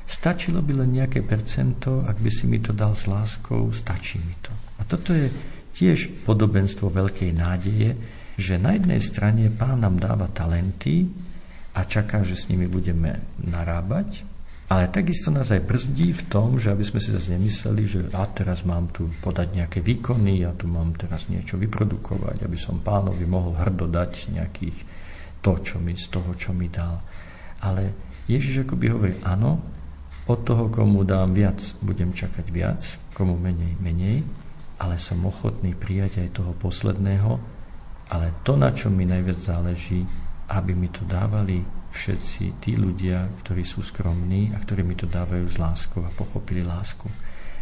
Stačilo 0.03 0.59
by 0.59 0.83
len 0.83 0.99
nejaké 0.99 1.23
percento, 1.23 2.03
ak 2.03 2.19
by 2.19 2.27
si 2.27 2.43
mi 2.43 2.59
to 2.59 2.75
dal 2.75 2.91
s 2.91 3.07
láskou, 3.07 3.71
stačí 3.71 4.19
mi 4.19 4.35
to. 4.43 4.51
A 4.79 4.83
toto 4.83 5.15
je 5.15 5.31
tiež 5.71 6.27
podobenstvo 6.27 6.91
veľkej 6.91 7.31
nádeje, 7.31 7.95
že 8.37 8.57
na 8.57 8.73
jednej 8.73 9.01
strane 9.01 9.49
pán 9.53 9.85
nám 9.85 10.01
dáva 10.01 10.29
talenty 10.29 11.09
a 11.73 11.85
čaká, 11.85 12.25
že 12.25 12.37
s 12.37 12.49
nimi 12.49 12.65
budeme 12.69 13.21
narábať, 13.41 14.25
ale 14.73 14.89
takisto 14.89 15.29
nás 15.29 15.53
aj 15.53 15.69
brzdí 15.69 16.15
v 16.15 16.23
tom, 16.31 16.57
že 16.57 16.73
aby 16.73 16.81
sme 16.81 16.97
si 16.97 17.13
zase 17.13 17.37
nemysleli, 17.37 17.83
že 17.85 17.99
a 18.15 18.25
teraz 18.25 18.65
mám 18.65 18.89
tu 18.89 19.05
podať 19.21 19.53
nejaké 19.53 19.79
výkony, 19.85 20.41
ja 20.41 20.55
tu 20.55 20.65
mám 20.65 20.97
teraz 20.97 21.29
niečo 21.29 21.61
vyprodukovať, 21.61 22.41
aby 22.41 22.57
som 22.57 22.81
pánovi 22.81 23.21
mohol 23.29 23.53
hrdo 23.53 23.85
dať 23.85 24.33
nejakých 24.33 24.77
to, 25.43 25.53
čo 25.61 25.77
mi, 25.77 25.93
z 25.93 26.07
toho, 26.09 26.31
čo 26.33 26.55
mi 26.55 26.71
dal. 26.73 27.03
Ale 27.61 27.93
Ježiš 28.25 28.65
akoby 28.65 28.85
hovorí, 28.89 29.13
áno, 29.21 29.59
od 30.23 30.39
toho, 30.47 30.71
komu 30.71 31.03
dám 31.03 31.35
viac, 31.35 31.59
budem 31.83 32.15
čakať 32.15 32.47
viac, 32.47 32.81
komu 33.11 33.35
menej, 33.35 33.75
menej, 33.83 34.23
ale 34.79 34.95
som 34.95 35.19
ochotný 35.27 35.75
prijať 35.75 36.23
aj 36.23 36.39
toho 36.39 36.55
posledného, 36.55 37.52
ale 38.13 38.45
to, 38.45 38.53
na 38.53 38.69
čo 38.69 38.93
mi 38.93 39.09
najviac 39.09 39.39
záleží, 39.41 40.05
aby 40.53 40.77
mi 40.77 40.93
to 40.93 41.01
dávali 41.09 41.65
všetci 41.89 42.61
tí 42.61 42.77
ľudia, 42.77 43.25
ktorí 43.41 43.65
sú 43.65 43.81
skromní 43.81 44.53
a 44.53 44.61
ktorí 44.61 44.85
mi 44.85 44.93
to 44.93 45.09
dávajú 45.09 45.45
s 45.49 45.57
láskou 45.57 46.05
a 46.05 46.13
pochopili 46.13 46.61
lásku. 46.61 47.09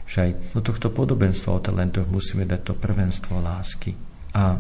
Že 0.04 0.18
aj 0.28 0.32
do 0.52 0.62
tohto 0.64 0.92
podobenstva 0.92 1.56
o 1.56 1.64
talentoch 1.64 2.08
musíme 2.12 2.44
dať 2.44 2.62
to 2.68 2.74
prvenstvo 2.76 3.40
lásky. 3.40 3.96
A 4.36 4.60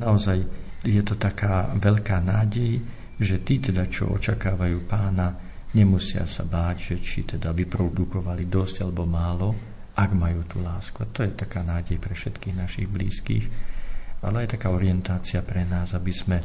naozaj 0.00 0.40
je 0.84 1.02
to 1.04 1.20
taká 1.20 1.68
veľká 1.76 2.16
nádej, 2.24 2.80
že 3.16 3.40
tí 3.44 3.60
teda, 3.60 3.88
čo 3.88 4.12
očakávajú 4.12 4.88
pána, 4.88 5.36
nemusia 5.72 6.24
sa 6.24 6.44
báť, 6.44 6.92
že 6.92 6.96
či 7.00 7.28
teda 7.28 7.52
vyprodukovali 7.52 8.48
dosť 8.48 8.84
alebo 8.84 9.04
málo, 9.04 9.52
ak 9.96 10.10
majú 10.12 10.44
tú 10.48 10.60
lásku. 10.60 10.96
A 11.00 11.08
to 11.08 11.24
je 11.24 11.32
taká 11.32 11.64
nádej 11.64 11.96
pre 11.96 12.12
všetkých 12.12 12.56
našich 12.56 12.88
blízkych, 12.88 13.75
ale 14.24 14.46
aj 14.46 14.56
taká 14.56 14.72
orientácia 14.72 15.44
pre 15.44 15.66
nás, 15.68 15.92
aby 15.92 16.12
sme 16.12 16.38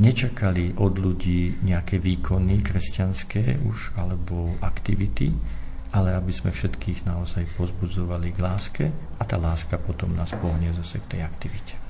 nečakali 0.00 0.74
od 0.80 0.94
ľudí 0.98 1.62
nejaké 1.62 2.02
výkony 2.02 2.64
kresťanské 2.64 3.62
už 3.62 3.94
alebo 3.94 4.58
aktivity, 4.58 5.30
ale 5.94 6.18
aby 6.18 6.34
sme 6.34 6.50
všetkých 6.50 7.06
naozaj 7.06 7.54
pozbudzovali 7.54 8.34
k 8.34 8.38
láske 8.42 8.84
a 8.90 9.22
tá 9.22 9.38
láska 9.38 9.78
potom 9.78 10.10
nás 10.16 10.34
pohne 10.34 10.74
zase 10.74 10.98
k 10.98 11.18
tej 11.18 11.20
aktivite. 11.22 11.83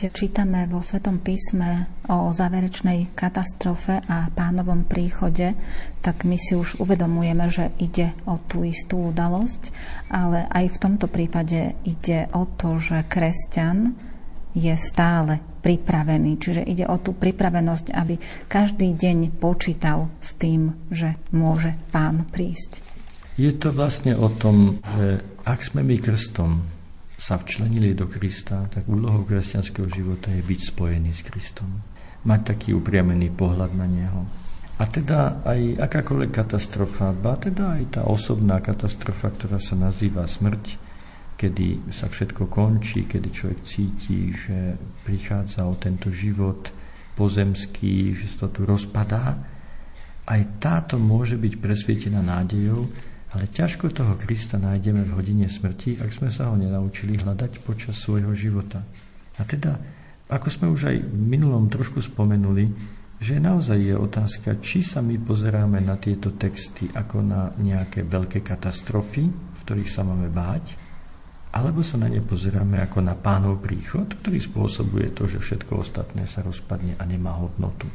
Keď 0.00 0.16
čítame 0.16 0.64
vo 0.64 0.80
Svetom 0.80 1.20
písme 1.20 1.84
o 2.08 2.32
záverečnej 2.32 3.12
katastrofe 3.12 4.00
a 4.08 4.32
pánovom 4.32 4.88
príchode, 4.88 5.52
tak 6.00 6.24
my 6.24 6.40
si 6.40 6.56
už 6.56 6.80
uvedomujeme, 6.80 7.44
že 7.52 7.68
ide 7.76 8.16
o 8.24 8.40
tú 8.40 8.64
istú 8.64 9.12
udalosť, 9.12 9.68
ale 10.08 10.48
aj 10.48 10.72
v 10.72 10.80
tomto 10.80 11.04
prípade 11.04 11.76
ide 11.84 12.32
o 12.32 12.48
to, 12.48 12.80
že 12.80 13.04
kresťan 13.12 13.92
je 14.56 14.72
stále 14.72 15.36
pripravený. 15.60 16.40
Čiže 16.40 16.64
ide 16.64 16.88
o 16.88 16.96
tú 16.96 17.12
pripravenosť, 17.12 17.92
aby 17.92 18.16
každý 18.48 18.96
deň 18.96 19.36
počítal 19.36 20.08
s 20.16 20.32
tým, 20.32 20.80
že 20.88 21.20
môže 21.28 21.76
pán 21.92 22.24
prísť. 22.32 22.80
Je 23.36 23.52
to 23.52 23.68
vlastne 23.68 24.16
o 24.16 24.32
tom, 24.32 24.80
že 24.96 25.20
ak 25.44 25.60
sme 25.60 25.84
my 25.84 26.00
krstom 26.00 26.79
sa 27.20 27.36
včlenili 27.36 27.92
do 27.92 28.08
Krista, 28.08 28.64
tak 28.72 28.88
úlohou 28.88 29.28
kresťanského 29.28 29.84
života 29.92 30.32
je 30.32 30.40
byť 30.40 30.60
spojený 30.72 31.12
s 31.12 31.20
Kristom. 31.20 31.68
Mať 32.24 32.56
taký 32.56 32.72
upriamený 32.72 33.28
pohľad 33.36 33.76
na 33.76 33.84
Neho. 33.84 34.24
A 34.80 34.88
teda 34.88 35.44
aj 35.44 35.84
akákoľvek 35.84 36.32
katastrofa, 36.32 37.12
ba 37.12 37.36
teda 37.36 37.76
aj 37.76 38.00
tá 38.00 38.02
osobná 38.08 38.64
katastrofa, 38.64 39.28
ktorá 39.36 39.60
sa 39.60 39.76
nazýva 39.76 40.24
smrť, 40.24 40.88
kedy 41.36 41.92
sa 41.92 42.08
všetko 42.08 42.48
končí, 42.48 43.04
kedy 43.04 43.28
človek 43.28 43.60
cíti, 43.68 44.32
že 44.32 44.80
prichádza 45.04 45.68
o 45.68 45.76
tento 45.76 46.08
život 46.08 46.72
pozemský, 47.20 48.16
že 48.16 48.32
sa 48.32 48.48
to 48.48 48.56
tu 48.56 48.60
rozpadá, 48.64 49.36
aj 50.24 50.40
táto 50.56 50.96
môže 50.96 51.36
byť 51.36 51.60
presvietená 51.60 52.24
nádejou, 52.24 52.88
ale 53.30 53.46
ťažko 53.46 53.94
toho 53.94 54.18
Krista 54.18 54.58
nájdeme 54.58 55.06
v 55.06 55.14
hodine 55.14 55.46
smrti, 55.46 56.02
ak 56.02 56.10
sme 56.10 56.34
sa 56.34 56.50
ho 56.50 56.58
nenaučili 56.58 57.14
hľadať 57.14 57.62
počas 57.62 57.94
svojho 58.02 58.34
života. 58.34 58.82
A 59.38 59.46
teda, 59.46 59.78
ako 60.26 60.48
sme 60.50 60.66
už 60.66 60.90
aj 60.90 60.96
v 60.98 61.14
minulom 61.14 61.70
trošku 61.70 62.02
spomenuli, 62.02 62.98
že 63.20 63.36
naozaj 63.36 63.78
je 63.78 63.94
otázka, 63.94 64.58
či 64.64 64.80
sa 64.80 65.04
my 65.04 65.20
pozeráme 65.20 65.78
na 65.78 66.00
tieto 66.00 66.34
texty 66.34 66.88
ako 66.90 67.20
na 67.20 67.52
nejaké 67.60 68.02
veľké 68.02 68.40
katastrofy, 68.42 69.28
v 69.28 69.60
ktorých 69.62 69.92
sa 69.92 70.02
máme 70.02 70.32
báť, 70.32 70.90
alebo 71.50 71.82
sa 71.82 71.98
na 71.98 72.08
ne 72.08 72.22
pozeráme 72.22 72.80
ako 72.80 72.98
na 73.04 73.14
pánov 73.18 73.60
príchod, 73.60 74.06
ktorý 74.06 74.38
spôsobuje 74.40 75.12
to, 75.12 75.28
že 75.28 75.42
všetko 75.42 75.82
ostatné 75.82 76.24
sa 76.24 76.40
rozpadne 76.46 76.96
a 76.96 77.04
nemá 77.04 77.36
hodnotu. 77.36 77.90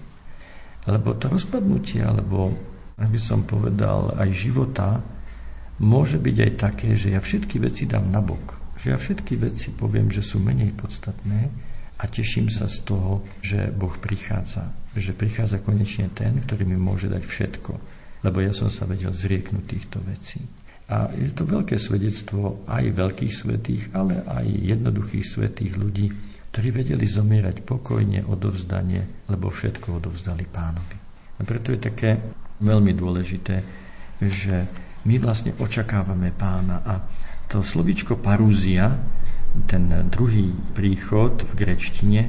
Lebo 0.85 1.17
to 1.17 1.31
rozpadnutie, 1.31 2.05
alebo 2.05 2.53
aby 3.01 3.17
som 3.17 3.43
povedal, 3.43 4.13
aj 4.15 4.29
života, 4.31 5.01
môže 5.79 6.17
byť 6.21 6.37
aj 6.39 6.51
také, 6.55 6.89
že 6.95 7.11
ja 7.15 7.19
všetky 7.19 7.59
veci 7.59 7.83
dám 7.87 8.07
na 8.11 8.23
bok. 8.23 8.55
Že 8.79 8.87
ja 8.91 8.97
všetky 8.99 9.33
veci 9.39 9.71
poviem, 9.71 10.11
že 10.11 10.23
sú 10.23 10.39
menej 10.39 10.75
podstatné 10.75 11.39
a 11.95 12.03
teším 12.11 12.51
sa 12.51 12.67
z 12.67 12.83
toho, 12.83 13.23
že 13.39 13.71
Boh 13.71 13.95
prichádza. 13.95 14.67
Že 14.95 15.15
prichádza 15.15 15.63
konečne 15.63 16.11
ten, 16.11 16.43
ktorý 16.43 16.67
mi 16.67 16.75
môže 16.75 17.07
dať 17.07 17.23
všetko. 17.23 17.71
Lebo 18.23 18.37
ja 18.43 18.51
som 18.51 18.67
sa 18.67 18.83
vedel 18.83 19.15
zrieknúť 19.15 19.65
týchto 19.67 19.99
vecí. 20.03 20.43
A 20.85 21.09
je 21.17 21.33
to 21.33 21.49
veľké 21.49 21.81
svedectvo 21.81 22.61
aj 22.69 22.93
veľkých 22.93 23.33
svetých, 23.33 23.83
ale 23.97 24.21
aj 24.21 24.45
jednoduchých 24.45 25.25
svetých 25.25 25.73
ľudí, 25.81 26.13
ktorí 26.53 26.69
vedeli 26.71 27.09
zomierať 27.09 27.65
pokojne, 27.65 28.21
odovzdanie, 28.29 29.27
lebo 29.27 29.49
všetko 29.49 29.97
odovzdali 29.97 30.45
pánovi. 30.45 30.97
A 31.35 31.41
preto 31.43 31.73
je 31.73 31.79
také 31.81 32.21
veľmi 32.61 32.95
dôležité, 32.95 33.55
že 34.23 34.84
my 35.05 35.15
vlastne 35.21 35.53
očakávame 35.61 36.33
pána. 36.33 36.81
A 36.81 36.93
to 37.45 37.61
slovičko 37.61 38.17
parúzia, 38.17 38.97
ten 39.69 39.87
druhý 40.09 40.51
príchod 40.73 41.39
v 41.45 41.51
grečtine, 41.53 42.21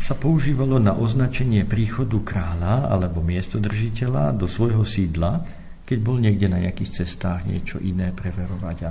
sa 0.00 0.18
používalo 0.18 0.82
na 0.82 0.96
označenie 0.96 1.62
príchodu 1.62 2.18
kráľa 2.18 2.90
alebo 2.90 3.22
miestodržiteľa 3.22 4.34
do 4.34 4.50
svojho 4.50 4.82
sídla, 4.82 5.46
keď 5.86 5.98
bol 6.02 6.18
niekde 6.18 6.50
na 6.50 6.58
nejakých 6.58 7.02
cestách 7.02 7.46
niečo 7.46 7.78
iné 7.78 8.10
preverovať. 8.10 8.76
A 8.82 8.90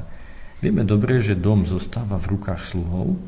vieme 0.64 0.88
dobre, 0.88 1.20
že 1.20 1.36
dom 1.36 1.68
zostáva 1.68 2.16
v 2.16 2.40
rukách 2.40 2.62
sluhov 2.64 3.20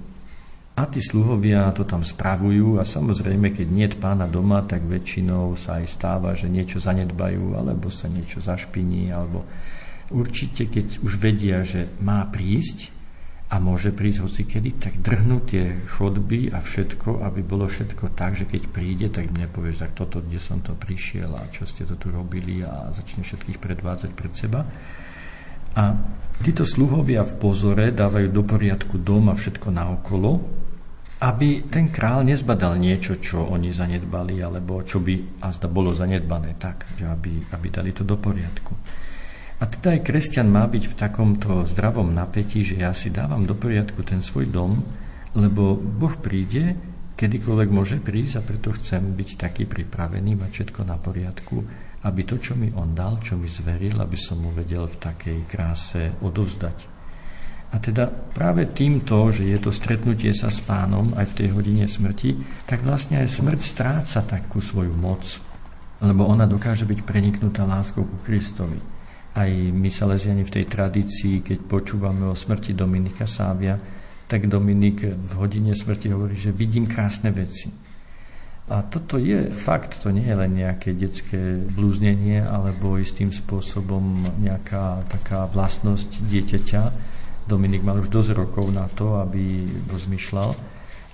a 0.78 0.86
tí 0.86 1.01
sluhovia 1.01 1.73
to 1.73 1.89
tam 1.89 2.05
spravujú 2.05 2.78
a 2.78 2.86
samozrejme, 2.86 3.49
keď 3.49 3.67
nie 3.73 3.89
pána 3.97 4.30
doma, 4.30 4.61
tak 4.61 4.86
väčšinou 4.86 5.57
sa 5.57 5.82
aj 5.82 5.86
stáva, 5.89 6.38
že 6.38 6.45
niečo 6.45 6.78
zanedbajú 6.78 7.57
alebo 7.57 7.89
sa 7.89 8.05
niečo 8.05 8.45
zašpiní 8.45 9.09
alebo 9.09 9.41
určite, 10.13 10.69
keď 10.69 11.01
už 11.01 11.17
vedia, 11.17 11.65
že 11.65 11.89
má 11.97 12.21
prísť 12.30 12.93
a 13.49 13.57
môže 13.57 13.89
prísť 13.89 14.19
hoci 14.21 14.43
kedy, 14.45 14.69
tak 14.78 14.93
drhnú 15.01 15.49
tie 15.49 15.82
chodby 15.97 16.53
a 16.53 16.61
všetko, 16.61 17.25
aby 17.25 17.41
bolo 17.41 17.65
všetko 17.65 18.13
tak, 18.13 18.38
že 18.38 18.45
keď 18.45 18.63
príde, 18.69 19.07
tak 19.09 19.34
mne 19.34 19.49
povieš, 19.49 19.82
tak 19.82 19.97
toto, 19.97 20.21
kde 20.21 20.38
som 20.38 20.61
to 20.61 20.78
prišiel 20.78 21.34
a 21.34 21.49
čo 21.49 21.65
ste 21.65 21.89
to 21.89 21.97
tu 21.97 22.13
robili 22.13 22.61
a 22.61 22.93
začne 22.93 23.25
všetkých 23.25 23.57
predvádzať 23.57 24.11
pred 24.13 24.34
seba. 24.38 24.61
A 25.73 25.84
títo 26.45 26.69
sluhovia 26.69 27.25
v 27.25 27.34
pozore 27.41 27.89
dávajú 27.89 28.30
do 28.30 28.45
poriadku 28.45 29.01
dom 29.01 29.32
a 29.32 29.34
všetko 29.34 29.73
naokolo, 29.73 30.66
aby 31.18 31.65
ten 31.65 31.89
král 31.89 32.22
nezbadal 32.22 32.78
niečo, 32.78 33.18
čo 33.18 33.41
oni 33.41 33.74
zanedbali, 33.74 34.38
alebo 34.38 34.86
čo 34.86 35.01
by 35.01 35.41
a 35.41 35.49
zda 35.49 35.65
bolo 35.65 35.89
zanedbané 35.89 36.53
tak, 36.61 36.86
že 36.93 37.09
aby, 37.09 37.41
aby 37.49 37.68
dali 37.74 37.89
to 37.89 38.05
do 38.05 38.22
poriadku. 38.22 38.78
A 39.57 39.65
teda 39.65 39.97
aj 39.97 40.05
kresťan 40.05 40.45
má 40.45 40.70
byť 40.70 40.84
v 40.93 40.97
takomto 40.97 41.65
zdravom 41.65 42.13
napätí, 42.13 42.61
že 42.61 42.78
ja 42.78 42.93
si 42.93 43.09
dávam 43.09 43.41
do 43.49 43.57
poriadku 43.57 44.05
ten 44.05 44.22
svoj 44.22 44.53
dom, 44.53 44.78
lebo 45.34 45.74
Boh 45.74 46.13
príde, 46.22 46.78
kedykoľvek 47.18 47.70
môže 47.74 47.97
prísť 47.97 48.38
a 48.38 48.45
preto 48.45 48.70
chcem 48.78 49.18
byť 49.18 49.30
taký 49.41 49.65
pripravený, 49.65 50.38
mať 50.38 50.49
všetko 50.53 50.82
na 50.86 51.01
poriadku, 51.01 51.57
aby 52.05 52.22
to, 52.30 52.38
čo 52.38 52.53
mi 52.53 52.70
On 52.78 52.93
dal, 52.93 53.18
čo 53.26 53.34
mi 53.34 53.49
zveril, 53.49 53.97
aby 53.97 54.13
som 54.13 54.38
mu 54.38 54.53
vedel 54.53 54.86
v 54.86 55.01
takej 55.01 55.38
kráse 55.49 56.13
odovzdať. 56.22 56.96
A 57.68 57.84
teda 57.84 58.07
práve 58.07 58.63
týmto, 58.72 59.28
že 59.36 59.43
je 59.43 59.59
to 59.59 59.76
stretnutie 59.76 60.32
sa 60.32 60.47
s 60.47 60.63
pánom 60.63 61.11
aj 61.20 61.36
v 61.36 61.38
tej 61.43 61.47
hodine 61.51 61.86
smrti, 61.86 62.63
tak 62.63 62.84
vlastne 62.88 63.20
aj 63.20 63.28
smrť 63.28 63.59
stráca 63.59 64.24
takú 64.24 64.63
svoju 64.63 64.95
moc, 64.95 65.24
lebo 65.99 66.24
ona 66.24 66.47
dokáže 66.47 66.88
byť 66.88 66.99
preniknutá 67.03 67.68
láskou 67.68 68.07
ku 68.07 68.18
Kristovi 68.24 68.97
aj 69.38 69.51
my 69.70 69.89
Salesiani 69.93 70.41
v 70.41 70.53
tej 70.53 70.65
tradícii, 70.65 71.45
keď 71.45 71.70
počúvame 71.70 72.26
o 72.26 72.34
smrti 72.34 72.74
Dominika 72.74 73.30
Sávia, 73.30 73.78
tak 74.26 74.49
Dominik 74.49 75.05
v 75.05 75.32
hodine 75.38 75.78
smrti 75.78 76.09
hovorí, 76.09 76.34
že 76.34 76.49
vidím 76.49 76.89
krásne 76.89 77.30
veci. 77.30 77.70
A 78.68 78.84
toto 78.84 79.15
je 79.15 79.47
fakt, 79.47 80.03
to 80.03 80.11
nie 80.11 80.28
je 80.28 80.36
len 80.36 80.51
nejaké 80.59 80.91
detské 80.91 81.39
blúznenie 81.72 82.43
alebo 82.43 82.99
istým 82.99 83.32
spôsobom 83.32 84.28
nejaká 84.43 85.07
taká 85.07 85.47
vlastnosť 85.47 86.20
dieťaťa. 86.28 86.82
Dominik 87.47 87.79
mal 87.79 88.03
už 88.03 88.11
dosť 88.11 88.35
rokov 88.35 88.67
na 88.75 88.91
to, 88.91 89.23
aby 89.23 89.71
rozmýšľal, 89.87 90.51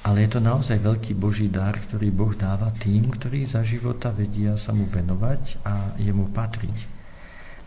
ale 0.04 0.18
je 0.26 0.30
to 0.34 0.40
naozaj 0.42 0.82
veľký 0.82 1.14
Boží 1.14 1.46
dar, 1.46 1.78
ktorý 1.78 2.10
Boh 2.10 2.34
dáva 2.34 2.74
tým, 2.74 3.14
ktorí 3.14 3.46
za 3.46 3.62
života 3.62 4.10
vedia 4.10 4.58
sa 4.58 4.74
mu 4.74 4.90
venovať 4.90 5.62
a 5.62 5.94
jemu 6.02 6.34
patriť. 6.34 6.78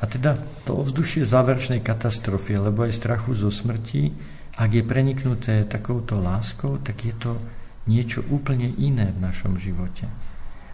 A 0.02 0.04
teda 0.10 0.36
to 0.66 0.82
ovzdušie 0.82 1.24
záverečnej 1.24 1.80
katastrofy, 1.80 2.58
alebo 2.58 2.84
aj 2.84 2.98
strachu 2.98 3.38
zo 3.38 3.48
smrti, 3.48 4.12
ak 4.58 4.70
je 4.74 4.82
preniknuté 4.82 5.64
takouto 5.64 6.18
láskou, 6.18 6.82
tak 6.82 7.06
je 7.06 7.14
to 7.16 7.38
niečo 7.86 8.26
úplne 8.28 8.66
iné 8.82 9.14
v 9.14 9.22
našom 9.22 9.56
živote. 9.56 10.10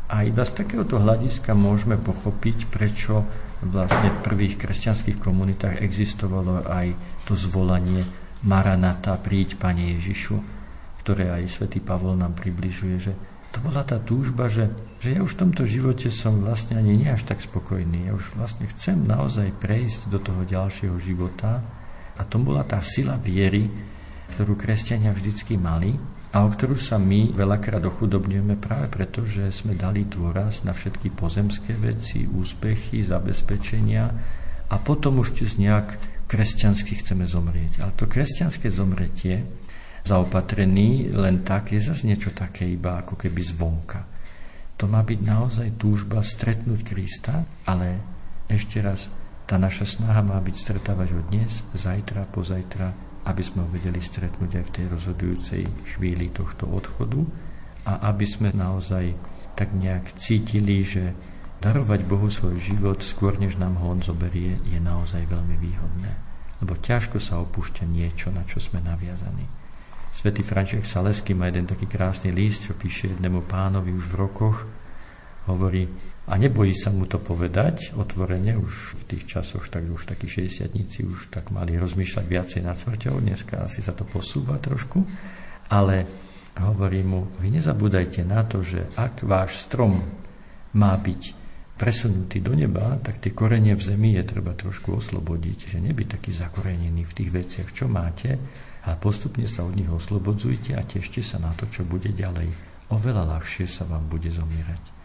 A 0.08 0.24
iba 0.24 0.42
z 0.48 0.64
takéhoto 0.64 0.96
hľadiska 0.96 1.52
môžeme 1.52 2.00
pochopiť, 2.00 2.72
prečo 2.72 3.28
vlastne 3.62 4.10
v 4.10 4.22
prvých 4.22 4.54
kresťanských 4.58 5.22
komunitách 5.22 5.82
existovalo 5.82 6.66
aj 6.66 6.94
to 7.26 7.38
zvolanie 7.38 8.02
Maranata, 8.42 9.14
príď 9.22 9.54
Pane 9.54 9.94
Ježišu, 9.98 10.36
ktoré 11.02 11.30
aj 11.30 11.62
svätý 11.62 11.78
Pavol 11.78 12.18
nám 12.18 12.34
približuje, 12.34 12.96
že 12.98 13.12
to 13.52 13.60
bola 13.60 13.84
tá 13.84 14.00
túžba, 14.00 14.48
že, 14.48 14.72
že 14.98 15.12
ja 15.12 15.20
už 15.20 15.36
v 15.36 15.40
tomto 15.46 15.68
živote 15.68 16.08
som 16.08 16.40
vlastne 16.40 16.80
ani 16.80 16.96
nie 16.96 17.10
až 17.12 17.28
tak 17.28 17.44
spokojný. 17.44 18.08
Ja 18.08 18.16
už 18.16 18.32
vlastne 18.34 18.64
chcem 18.72 19.04
naozaj 19.04 19.52
prejsť 19.60 20.08
do 20.08 20.18
toho 20.18 20.42
ďalšieho 20.48 20.96
života 20.96 21.60
a 22.16 22.22
to 22.24 22.40
bola 22.40 22.64
tá 22.64 22.80
sila 22.80 23.20
viery, 23.20 23.68
ktorú 24.32 24.56
kresťania 24.56 25.12
vždycky 25.12 25.60
mali 25.60 26.00
a 26.32 26.36
o 26.40 26.48
ktorú 26.48 26.80
sa 26.80 26.96
my 26.96 27.36
veľakrát 27.36 27.84
ochudobňujeme 27.84 28.56
práve 28.56 28.88
preto, 28.88 29.28
že 29.28 29.52
sme 29.52 29.76
dali 29.76 30.08
dôraz 30.08 30.64
na 30.64 30.72
všetky 30.72 31.12
pozemské 31.12 31.76
veci, 31.76 32.24
úspechy, 32.24 33.04
zabezpečenia 33.04 34.04
a 34.72 34.74
potom 34.80 35.20
už 35.20 35.36
čiže 35.36 35.60
nejak 35.60 35.88
kresťansky 36.24 37.04
chceme 37.04 37.28
zomrieť. 37.28 37.84
Ale 37.84 37.92
to 37.92 38.08
kresťanské 38.08 38.72
zomretie 38.72 39.44
zaopatrený 40.08 41.12
len 41.12 41.44
tak, 41.44 41.76
je 41.76 41.84
zase 41.84 42.08
niečo 42.08 42.32
také 42.32 42.64
iba 42.64 43.04
ako 43.04 43.20
keby 43.20 43.40
zvonka. 43.44 44.00
To 44.80 44.88
má 44.88 45.04
byť 45.04 45.20
naozaj 45.20 45.68
túžba 45.76 46.24
stretnúť 46.24 46.80
Krista, 46.80 47.44
ale 47.68 48.00
ešte 48.48 48.80
raz, 48.80 49.06
tá 49.44 49.60
naša 49.60 49.84
snaha 49.84 50.24
má 50.24 50.40
byť 50.40 50.56
stretávať 50.56 51.08
ho 51.12 51.20
dnes, 51.28 51.60
zajtra, 51.76 52.24
pozajtra, 52.32 53.11
aby 53.22 53.42
sme 53.42 53.62
ho 53.62 53.68
vedeli 53.70 54.02
stretnúť 54.02 54.58
aj 54.58 54.64
v 54.66 54.74
tej 54.74 54.86
rozhodujúcej 54.90 55.62
chvíli 55.94 56.34
tohto 56.34 56.66
odchodu 56.66 57.22
a 57.86 58.10
aby 58.10 58.26
sme 58.26 58.50
naozaj 58.50 59.14
tak 59.54 59.70
nejak 59.74 60.16
cítili, 60.18 60.82
že 60.82 61.14
darovať 61.62 62.00
Bohu 62.08 62.26
svoj 62.26 62.58
život 62.58 62.98
skôr, 63.04 63.38
než 63.38 63.60
nám 63.60 63.78
ho 63.78 63.94
on 63.94 64.02
zoberie, 64.02 64.58
je 64.66 64.80
naozaj 64.82 65.22
veľmi 65.30 65.54
výhodné. 65.54 66.12
Lebo 66.58 66.74
ťažko 66.74 67.22
sa 67.22 67.38
opúšťa 67.38 67.86
niečo, 67.86 68.34
na 68.34 68.42
čo 68.42 68.58
sme 68.58 68.82
naviazaní. 68.82 69.46
Svetý 70.12 70.44
František 70.44 70.84
Salesky 70.84 71.32
má 71.32 71.48
jeden 71.48 71.64
taký 71.64 71.88
krásny 71.88 72.34
list, 72.34 72.68
čo 72.68 72.76
píše 72.76 73.14
jednému 73.14 73.48
pánovi 73.48 73.94
už 73.94 74.12
v 74.12 74.18
rokoch. 74.18 74.66
Hovorí, 75.48 75.88
a 76.22 76.38
nebojí 76.38 76.70
sa 76.78 76.94
mu 76.94 77.10
to 77.10 77.18
povedať 77.18 77.98
otvorene, 77.98 78.54
už 78.54 78.94
v 78.94 79.02
tých 79.10 79.24
časoch, 79.26 79.66
tak 79.66 79.90
už 79.90 80.06
takí 80.06 80.30
60 80.30 80.70
už 81.02 81.34
tak 81.34 81.50
mali 81.50 81.74
rozmýšľať 81.74 82.24
viacej 82.26 82.60
nad 82.62 82.78
smrťou, 82.78 83.18
dneska 83.18 83.66
asi 83.66 83.82
sa 83.82 83.90
to 83.90 84.06
posúva 84.06 84.62
trošku, 84.62 85.02
ale 85.66 86.06
hovorí 86.62 87.02
mu, 87.02 87.26
vy 87.42 87.58
nezabúdajte 87.58 88.22
na 88.22 88.46
to, 88.46 88.62
že 88.62 88.86
ak 88.94 89.26
váš 89.26 89.66
strom 89.66 89.98
má 90.78 90.94
byť 90.94 91.42
presunutý 91.74 92.38
do 92.38 92.54
neba, 92.54 92.94
tak 93.02 93.18
tie 93.18 93.34
korenie 93.34 93.74
v 93.74 93.82
zemi 93.82 94.14
je 94.14 94.22
treba 94.22 94.54
trošku 94.54 94.94
oslobodiť, 94.94 95.74
že 95.74 95.78
nebyť 95.82 96.06
taký 96.20 96.30
zakorenený 96.30 97.02
v 97.02 97.16
tých 97.18 97.30
veciach, 97.34 97.68
čo 97.74 97.90
máte, 97.90 98.38
a 98.82 98.94
postupne 98.98 99.46
sa 99.46 99.66
od 99.66 99.74
nich 99.74 99.90
oslobodzujte 99.90 100.78
a 100.78 100.86
tešte 100.86 101.22
sa 101.22 101.38
na 101.38 101.54
to, 101.54 101.66
čo 101.70 101.82
bude 101.86 102.10
ďalej. 102.14 102.50
Oveľa 102.90 103.38
ľahšie 103.38 103.66
sa 103.66 103.86
vám 103.86 104.06
bude 104.10 104.30
zomierať. 104.30 105.01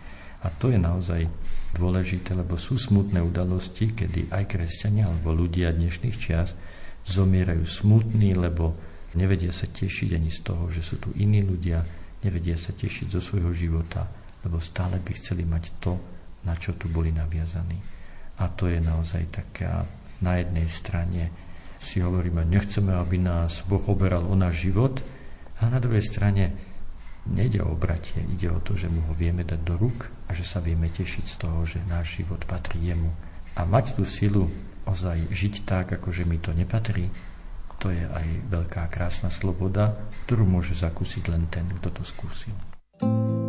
A 0.48 0.50
to 0.56 0.72
je 0.72 0.80
naozaj 0.80 1.28
dôležité, 1.76 2.32
lebo 2.32 2.56
sú 2.56 2.80
smutné 2.80 3.20
udalosti, 3.20 3.92
kedy 3.92 4.32
aj 4.32 4.48
kresťania 4.48 5.12
alebo 5.12 5.36
ľudia 5.36 5.76
dnešných 5.76 6.16
čias 6.16 6.56
zomierajú 7.04 7.68
smutní, 7.68 8.32
lebo 8.40 8.72
nevedia 9.20 9.52
sa 9.52 9.68
tešiť 9.68 10.16
ani 10.16 10.32
z 10.32 10.40
toho, 10.48 10.72
že 10.72 10.80
sú 10.80 11.04
tu 11.04 11.12
iní 11.20 11.44
ľudia, 11.44 11.84
nevedia 12.24 12.56
sa 12.56 12.72
tešiť 12.72 13.12
zo 13.12 13.20
svojho 13.20 13.52
života, 13.52 14.08
lebo 14.48 14.64
stále 14.64 15.04
by 15.04 15.12
chceli 15.20 15.44
mať 15.44 15.64
to, 15.84 16.00
na 16.48 16.56
čo 16.56 16.80
tu 16.80 16.88
boli 16.88 17.12
naviazaní. 17.12 17.76
A 18.40 18.48
to 18.48 18.72
je 18.72 18.80
naozaj 18.80 19.28
taká 19.28 19.84
na 20.24 20.40
jednej 20.40 20.72
strane 20.72 21.30
si 21.78 22.00
hovoríme, 22.00 22.42
nechceme, 22.48 22.96
aby 22.96 23.20
nás 23.22 23.62
Boh 23.68 23.84
oberal 23.86 24.26
o 24.26 24.34
náš 24.34 24.72
život, 24.72 24.98
a 25.58 25.74
na 25.74 25.82
druhej 25.82 26.06
strane 26.06 26.54
nejde 27.32 27.60
o 27.64 27.76
obratie, 27.76 28.24
ide 28.28 28.48
o 28.52 28.60
to, 28.64 28.80
že 28.80 28.92
mu 28.92 29.04
ho 29.08 29.14
vieme 29.14 29.44
dať 29.44 29.60
do 29.64 29.76
rúk 29.76 30.08
a 30.28 30.36
že 30.36 30.48
sa 30.48 30.64
vieme 30.64 30.88
tešiť 30.88 31.26
z 31.28 31.36
toho, 31.40 31.64
že 31.68 31.84
náš 31.88 32.22
život 32.22 32.44
patrí 32.48 32.88
jemu. 32.88 33.12
A 33.58 33.66
mať 33.66 33.98
tú 33.98 34.04
silu 34.06 34.48
ozaj 34.88 35.32
žiť 35.32 35.68
tak, 35.68 35.92
ako 35.98 36.14
že 36.14 36.24
mi 36.24 36.40
to 36.40 36.56
nepatrí, 36.56 37.12
to 37.78 37.94
je 37.94 38.02
aj 38.02 38.28
veľká 38.50 38.90
krásna 38.90 39.30
sloboda, 39.30 39.94
ktorú 40.26 40.48
môže 40.50 40.74
zakúsiť 40.74 41.24
len 41.30 41.46
ten, 41.52 41.70
kto 41.70 41.94
to 41.94 42.04
skúsil. 42.04 42.56
Mám 43.02 43.47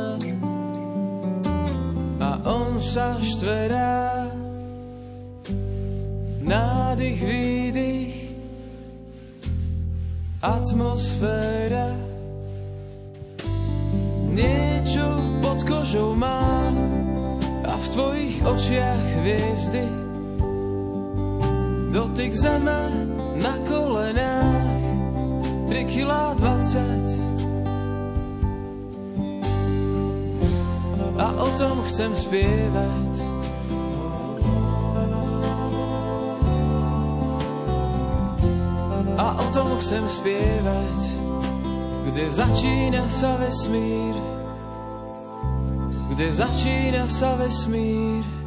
on 2.49 2.81
sa 2.81 3.19
štverá. 3.19 4.31
Nádych, 6.41 7.19
výdych, 7.21 8.15
atmosféra. 10.41 11.93
Niečo 14.33 15.05
pod 15.43 15.59
kožou 15.67 16.17
má 16.17 16.73
a 17.69 17.73
v 17.77 17.85
tvojich 17.93 18.37
očiach 18.41 19.05
hviezdy. 19.21 19.85
Dotyk 21.89 22.33
zeme 22.33 22.81
na 23.37 23.53
kolenách, 23.65 24.85
3 25.69 25.85
kg 25.85 26.33
20 26.37 26.98
a 31.19 31.35
o 31.35 31.47
tom 31.59 31.83
chcem 31.83 32.15
spievať. 32.15 33.11
A 39.19 39.35
o 39.35 39.45
tom 39.51 39.75
chcem 39.83 40.07
spievať, 40.07 40.99
kde 42.07 42.31
začína 42.31 43.03
sa 43.11 43.35
vesmír, 43.35 44.15
kde 46.15 46.27
začína 46.31 47.03
sa 47.11 47.35
vesmír. 47.35 48.38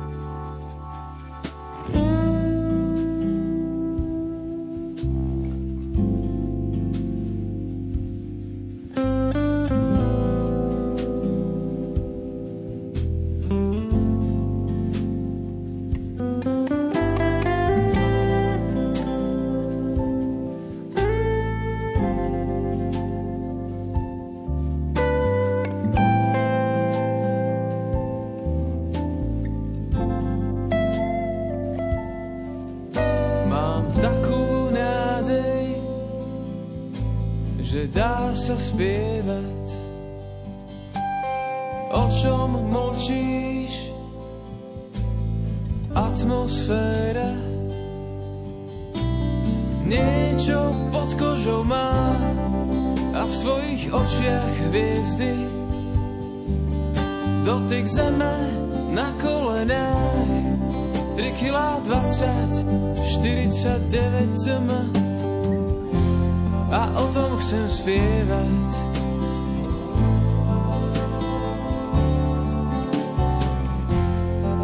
v 53.33 53.41
svojich 53.41 53.83
očiach 53.89 54.55
hviezdy, 54.68 55.33
dotyk 57.49 57.89
zeme 57.89 58.37
na 58.93 59.09
kolenách, 59.24 60.33
3 61.16 61.41
kg 61.41 61.80
20, 61.80 62.93
49 62.93 64.37
cm. 64.37 64.70
A 66.72 66.93
o 66.93 67.05
tom 67.09 67.41
chcem 67.41 67.64
spievať. 67.72 68.68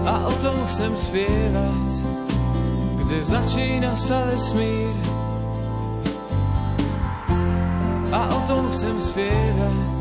A 0.09 0.15
o 0.29 0.33
tom 0.45 0.57
chcem 0.69 0.93
spievať, 0.93 1.89
kde 3.01 3.19
začína 3.25 3.93
sa 3.97 4.29
vesmír, 4.29 5.18
spievať, 9.19 9.99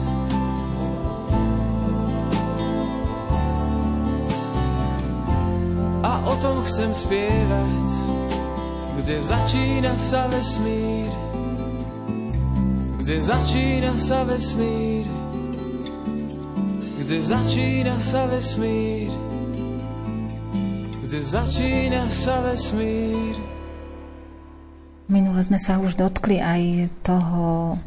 o 6.28 6.34
tom 6.38 6.61
chcem 6.70 6.91
spievať, 6.93 7.88
kde 9.01 9.18
začína 9.26 9.97
sa 9.97 10.30
vesmír, 10.30 11.09
kde 13.01 13.18
začína 13.18 13.97
sa 13.97 14.22
vesmír, 14.22 15.09
kde 17.01 17.18
začína 17.18 17.95
sa 17.97 18.30
vesmír, 18.30 19.09
kde 21.01 21.20
začína 21.26 22.05
sa 22.13 22.45
vesmír. 22.45 23.34
Minule 25.09 25.41
sme 25.41 25.57
sa 25.57 25.82
už 25.82 25.97
dotkli 25.97 26.38
aj 26.38 26.91
toho 27.01 27.80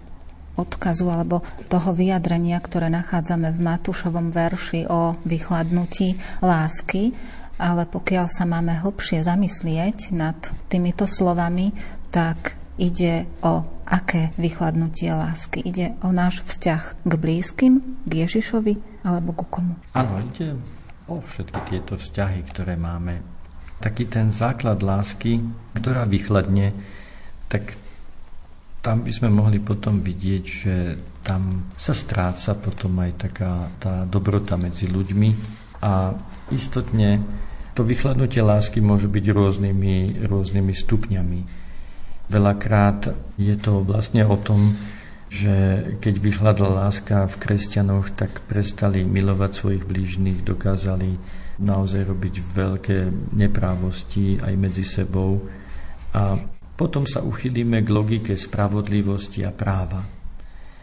odkazu 0.58 1.06
alebo 1.10 1.42
toho 1.70 1.94
vyjadrenia, 1.94 2.58
ktoré 2.58 2.90
nachádzame 2.90 3.54
v 3.54 3.60
Matúšovom 3.60 4.34
verši 4.34 4.88
o 4.90 5.14
vychladnutí 5.22 6.18
lásky 6.42 7.14
ale 7.60 7.84
pokiaľ 7.84 8.26
sa 8.32 8.48
máme 8.48 8.80
hlbšie 8.80 9.20
zamyslieť 9.20 10.16
nad 10.16 10.40
týmito 10.72 11.04
slovami, 11.04 11.76
tak 12.08 12.56
ide 12.80 13.28
o 13.44 13.60
aké 13.84 14.32
vychladnutie 14.40 15.12
lásky? 15.12 15.60
Ide 15.60 15.92
o 16.00 16.08
náš 16.08 16.40
vzťah 16.48 17.04
k 17.04 17.12
blízkym, 17.12 17.84
k 18.08 18.12
Ježišovi 18.24 19.04
alebo 19.04 19.36
ku 19.36 19.44
komu? 19.44 19.76
Áno, 19.92 20.24
ide 20.24 20.56
o 21.04 21.20
všetky 21.20 21.60
tieto 21.68 22.00
vzťahy, 22.00 22.40
ktoré 22.48 22.80
máme. 22.80 23.20
Taký 23.84 24.08
ten 24.08 24.32
základ 24.32 24.80
lásky, 24.80 25.44
ktorá 25.76 26.08
vychladne, 26.08 26.72
tak 27.52 27.76
tam 28.80 29.04
by 29.04 29.12
sme 29.12 29.28
mohli 29.28 29.60
potom 29.60 30.00
vidieť, 30.00 30.44
že 30.44 30.74
tam 31.20 31.68
sa 31.76 31.92
stráca 31.92 32.56
potom 32.56 32.96
aj 33.00 33.28
taká 33.28 33.68
tá 33.76 34.08
dobrota 34.08 34.56
medzi 34.56 34.88
ľuďmi 34.88 35.30
a 35.84 36.16
istotne 36.48 37.20
to 37.76 37.84
vychladnutie 37.84 38.40
lásky 38.40 38.80
môže 38.80 39.06
byť 39.06 39.24
rôznymi, 39.30 40.26
rôznymi 40.26 40.72
stupňami. 40.74 41.40
Veľakrát 42.32 43.14
je 43.36 43.54
to 43.56 43.84
vlastne 43.84 44.24
o 44.26 44.36
tom, 44.40 44.74
že 45.30 45.86
keď 46.02 46.14
vychladla 46.18 46.68
láska 46.68 47.30
v 47.30 47.38
kresťanoch, 47.38 48.10
tak 48.18 48.42
prestali 48.50 49.06
milovať 49.06 49.50
svojich 49.54 49.84
blížnych, 49.86 50.42
dokázali 50.42 51.14
naozaj 51.62 52.02
robiť 52.10 52.34
veľké 52.42 52.98
neprávosti 53.38 54.42
aj 54.42 54.54
medzi 54.58 54.82
sebou 54.82 55.46
a 56.10 56.34
potom 56.80 57.04
sa 57.04 57.20
uchylíme 57.20 57.84
k 57.84 57.92
logike 57.92 58.32
spravodlivosti 58.40 59.44
a 59.44 59.52
práva. 59.52 60.00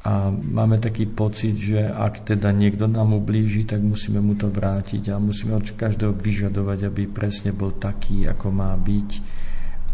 A 0.06 0.30
máme 0.30 0.78
taký 0.78 1.10
pocit, 1.10 1.58
že 1.58 1.90
ak 1.90 2.22
teda 2.22 2.54
niekto 2.54 2.86
nám 2.86 3.18
ublíži, 3.18 3.66
tak 3.66 3.82
musíme 3.82 4.22
mu 4.22 4.38
to 4.38 4.54
vrátiť 4.54 5.10
a 5.10 5.18
musíme 5.18 5.58
od 5.58 5.66
každého 5.74 6.14
vyžadovať, 6.14 6.86
aby 6.86 7.10
presne 7.10 7.50
bol 7.50 7.82
taký, 7.82 8.30
ako 8.30 8.48
má 8.54 8.78
byť. 8.78 9.10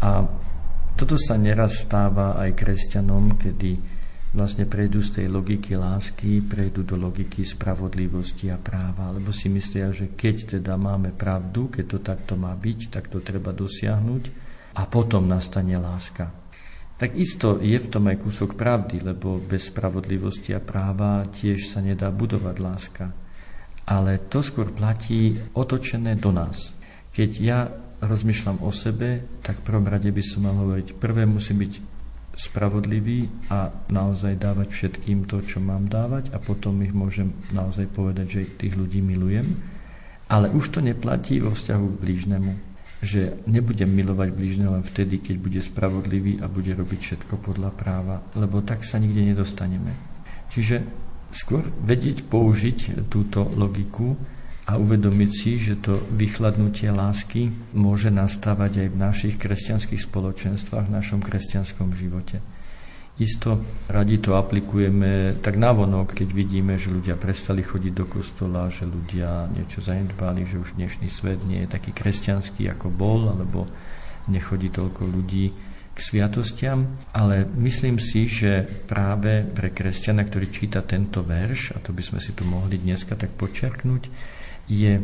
A 0.04 0.28
toto 0.92 1.16
sa 1.16 1.40
neraz 1.40 1.88
stáva 1.88 2.36
aj 2.36 2.52
kresťanom, 2.52 3.40
kedy 3.40 3.96
vlastne 4.36 4.68
prejdú 4.68 5.00
z 5.00 5.24
tej 5.24 5.26
logiky 5.32 5.72
lásky, 5.72 6.44
prejdú 6.44 6.84
do 6.84 7.00
logiky 7.00 7.48
spravodlivosti 7.48 8.52
a 8.52 8.60
práva, 8.60 9.08
lebo 9.08 9.32
si 9.32 9.48
myslia, 9.48 9.88
že 9.88 10.12
keď 10.12 10.60
teda 10.60 10.76
máme 10.76 11.16
pravdu, 11.16 11.72
keď 11.72 11.84
to 11.88 11.98
takto 12.04 12.36
má 12.36 12.52
byť, 12.52 12.92
tak 12.92 13.08
to 13.08 13.24
treba 13.24 13.56
dosiahnuť 13.56 14.43
a 14.74 14.82
potom 14.90 15.30
nastane 15.30 15.78
láska 15.78 16.44
tak 16.94 17.18
isto 17.18 17.58
je 17.58 17.74
v 17.74 17.90
tom 17.90 18.06
aj 18.06 18.22
kúsok 18.22 18.54
pravdy, 18.54 19.02
lebo 19.02 19.42
bez 19.42 19.74
spravodlivosti 19.74 20.54
a 20.54 20.62
práva 20.62 21.26
tiež 21.26 21.74
sa 21.74 21.82
nedá 21.82 22.14
budovať 22.14 22.56
láska. 22.62 23.04
Ale 23.84 24.30
to 24.30 24.40
skôr 24.40 24.70
platí 24.70 25.36
otočené 25.58 26.14
do 26.16 26.30
nás. 26.30 26.72
Keď 27.10 27.30
ja 27.42 27.68
rozmýšľam 27.98 28.62
o 28.62 28.70
sebe, 28.70 29.26
tak 29.42 29.60
v 29.60 29.66
prvom 29.66 29.90
rade 29.90 30.08
by 30.08 30.22
som 30.22 30.46
mal 30.46 30.54
hovoriť, 30.54 30.96
prvé 30.96 31.26
musí 31.26 31.52
byť 31.52 31.72
spravodlivý 32.34 33.50
a 33.50 33.70
naozaj 33.90 34.38
dávať 34.38 34.68
všetkým 34.72 35.26
to, 35.26 35.42
čo 35.44 35.62
mám 35.62 35.86
dávať 35.86 36.34
a 36.34 36.38
potom 36.42 36.78
ich 36.82 36.94
môžem 36.94 37.30
naozaj 37.54 37.90
povedať, 37.90 38.26
že 38.26 38.50
tých 38.54 38.74
ľudí 38.74 39.02
milujem. 39.02 39.60
Ale 40.30 40.48
už 40.50 40.72
to 40.72 40.80
neplatí 40.80 41.42
vo 41.42 41.52
vzťahu 41.52 41.84
k 41.84 42.00
blížnemu 42.00 42.73
že 43.04 43.36
nebudem 43.44 43.92
milovať 43.92 44.32
blížne 44.32 44.66
len 44.72 44.80
vtedy, 44.80 45.20
keď 45.20 45.36
bude 45.36 45.60
spravodlivý 45.60 46.40
a 46.40 46.48
bude 46.48 46.72
robiť 46.72 47.00
všetko 47.04 47.34
podľa 47.44 47.70
práva, 47.76 48.24
lebo 48.32 48.64
tak 48.64 48.80
sa 48.80 48.96
nikde 48.96 49.20
nedostaneme. 49.20 49.92
Čiže 50.48 50.80
skôr 51.28 51.68
vedieť 51.84 52.24
použiť 52.24 53.04
túto 53.12 53.44
logiku 53.52 54.16
a 54.64 54.80
uvedomiť 54.80 55.30
si, 55.36 55.60
že 55.60 55.76
to 55.76 56.00
vychladnutie 56.16 56.88
lásky 56.88 57.52
môže 57.76 58.08
nastávať 58.08 58.86
aj 58.86 58.88
v 58.88 58.96
našich 58.96 59.34
kresťanských 59.36 60.00
spoločenstvách, 60.08 60.88
v 60.88 60.94
našom 60.96 61.20
kresťanskom 61.20 61.92
živote. 61.92 62.40
Isto 63.14 63.62
radi 63.86 64.18
to 64.18 64.34
aplikujeme 64.34 65.38
tak 65.38 65.54
navonok, 65.54 66.18
keď 66.18 66.28
vidíme, 66.34 66.74
že 66.82 66.90
ľudia 66.90 67.14
prestali 67.14 67.62
chodiť 67.62 67.92
do 67.94 68.10
kostola, 68.10 68.66
že 68.74 68.90
ľudia 68.90 69.46
niečo 69.54 69.78
zanedbali, 69.78 70.42
že 70.42 70.58
už 70.58 70.74
dnešný 70.74 71.06
svet 71.06 71.46
nie 71.46 71.62
je 71.62 71.70
taký 71.70 71.94
kresťanský, 71.94 72.66
ako 72.74 72.90
bol, 72.90 73.30
alebo 73.30 73.70
nechodí 74.26 74.66
toľko 74.66 75.06
ľudí 75.06 75.54
k 75.94 75.98
sviatostiam, 76.02 77.06
ale 77.14 77.46
myslím 77.54 78.02
si, 78.02 78.26
že 78.26 78.66
práve 78.66 79.46
pre 79.46 79.70
kresťana, 79.70 80.26
ktorý 80.26 80.50
číta 80.50 80.82
tento 80.82 81.22
verš, 81.22 81.70
a 81.70 81.78
to 81.78 81.94
by 81.94 82.02
sme 82.02 82.18
si 82.18 82.34
tu 82.34 82.42
mohli 82.42 82.82
dneska 82.82 83.14
tak 83.14 83.30
počerknúť, 83.38 84.10
je 84.66 84.98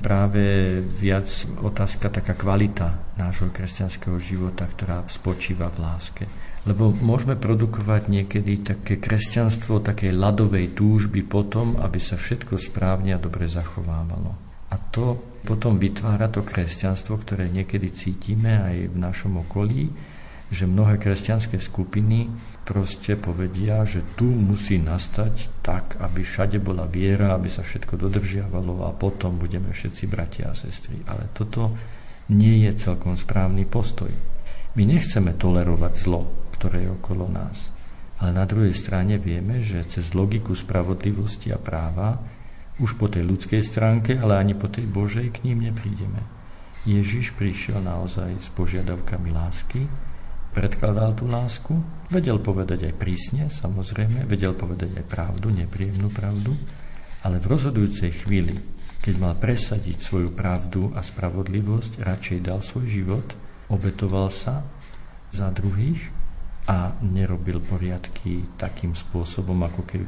práve 0.00 0.80
viac 0.80 1.28
otázka 1.60 2.08
taká 2.08 2.32
kvalita 2.32 2.96
nášho 3.20 3.52
kresťanského 3.52 4.16
života, 4.18 4.64
ktorá 4.64 5.04
spočíva 5.06 5.68
v 5.68 5.78
láske. 5.84 6.24
Lebo 6.68 6.92
môžeme 6.92 7.40
produkovať 7.40 8.12
niekedy 8.12 8.60
také 8.60 9.00
kresťanstvo 9.00 9.80
takej 9.80 10.12
ľadovej 10.12 10.76
túžby 10.76 11.24
potom, 11.24 11.80
aby 11.80 11.96
sa 11.96 12.20
všetko 12.20 12.60
správne 12.60 13.16
a 13.16 13.22
dobre 13.22 13.48
zachovávalo. 13.48 14.36
A 14.68 14.76
to 14.92 15.16
potom 15.40 15.80
vytvára 15.80 16.28
to 16.28 16.44
kresťanstvo, 16.44 17.16
ktoré 17.20 17.48
niekedy 17.48 17.88
cítime 17.92 18.60
aj 18.60 18.76
v 18.92 18.96
našom 18.96 19.40
okolí, 19.48 19.88
že 20.52 20.68
mnohé 20.68 21.00
kresťanské 21.00 21.56
skupiny 21.56 22.28
proste 22.64 23.18
povedia, 23.18 23.82
že 23.82 24.14
tu 24.14 24.30
musí 24.30 24.78
nastať 24.78 25.62
tak, 25.64 25.98
aby 25.98 26.22
všade 26.22 26.62
bola 26.62 26.86
viera, 26.86 27.34
aby 27.34 27.50
sa 27.50 27.66
všetko 27.66 27.98
dodržiavalo 27.98 28.86
a 28.86 28.94
potom 28.94 29.40
budeme 29.40 29.74
všetci 29.74 30.04
bratia 30.06 30.52
a 30.52 30.58
sestry. 30.58 31.02
Ale 31.08 31.32
toto 31.34 31.74
nie 32.30 32.68
je 32.68 32.72
celkom 32.78 33.18
správny 33.18 33.66
postoj. 33.66 34.10
My 34.78 34.82
nechceme 34.86 35.34
tolerovať 35.34 35.92
zlo, 35.98 36.30
ktoré 36.54 36.86
je 36.86 36.94
okolo 36.94 37.26
nás. 37.26 37.74
Ale 38.20 38.36
na 38.36 38.44
druhej 38.44 38.76
strane 38.76 39.16
vieme, 39.16 39.64
že 39.64 39.82
cez 39.88 40.12
logiku 40.12 40.54
spravodlivosti 40.54 41.50
a 41.50 41.58
práva 41.58 42.20
už 42.78 42.96
po 42.96 43.08
tej 43.08 43.26
ľudskej 43.26 43.60
stránke, 43.64 44.16
ale 44.16 44.38
ani 44.38 44.54
po 44.54 44.68
tej 44.68 44.86
Božej 44.86 45.32
k 45.34 45.48
ním 45.48 45.68
neprídeme. 45.68 46.22
Ježiš 46.88 47.36
prišiel 47.36 47.84
naozaj 47.84 48.40
s 48.40 48.48
požiadavkami 48.56 49.28
lásky, 49.32 49.84
predkladal 50.50 51.14
tú 51.14 51.30
lásku, 51.30 51.72
vedel 52.10 52.42
povedať 52.42 52.90
aj 52.90 52.94
prísne, 52.98 53.46
samozrejme, 53.46 54.26
vedel 54.26 54.54
povedať 54.54 54.98
aj 54.98 55.06
pravdu, 55.06 55.54
nepríjemnú 55.54 56.10
pravdu, 56.10 56.54
ale 57.22 57.38
v 57.38 57.46
rozhodujúcej 57.46 58.24
chvíli, 58.24 58.58
keď 59.00 59.14
mal 59.16 59.34
presadiť 59.38 59.96
svoju 59.96 60.30
pravdu 60.34 60.92
a 60.92 61.00
spravodlivosť, 61.00 62.02
radšej 62.02 62.38
dal 62.44 62.60
svoj 62.60 62.86
život, 62.90 63.26
obetoval 63.70 64.28
sa 64.28 64.66
za 65.30 65.48
druhých 65.54 66.10
a 66.66 66.92
nerobil 67.02 67.62
poriadky 67.62 68.44
takým 68.58 68.92
spôsobom, 68.92 69.56
ako 69.64 69.86
keď 69.86 70.02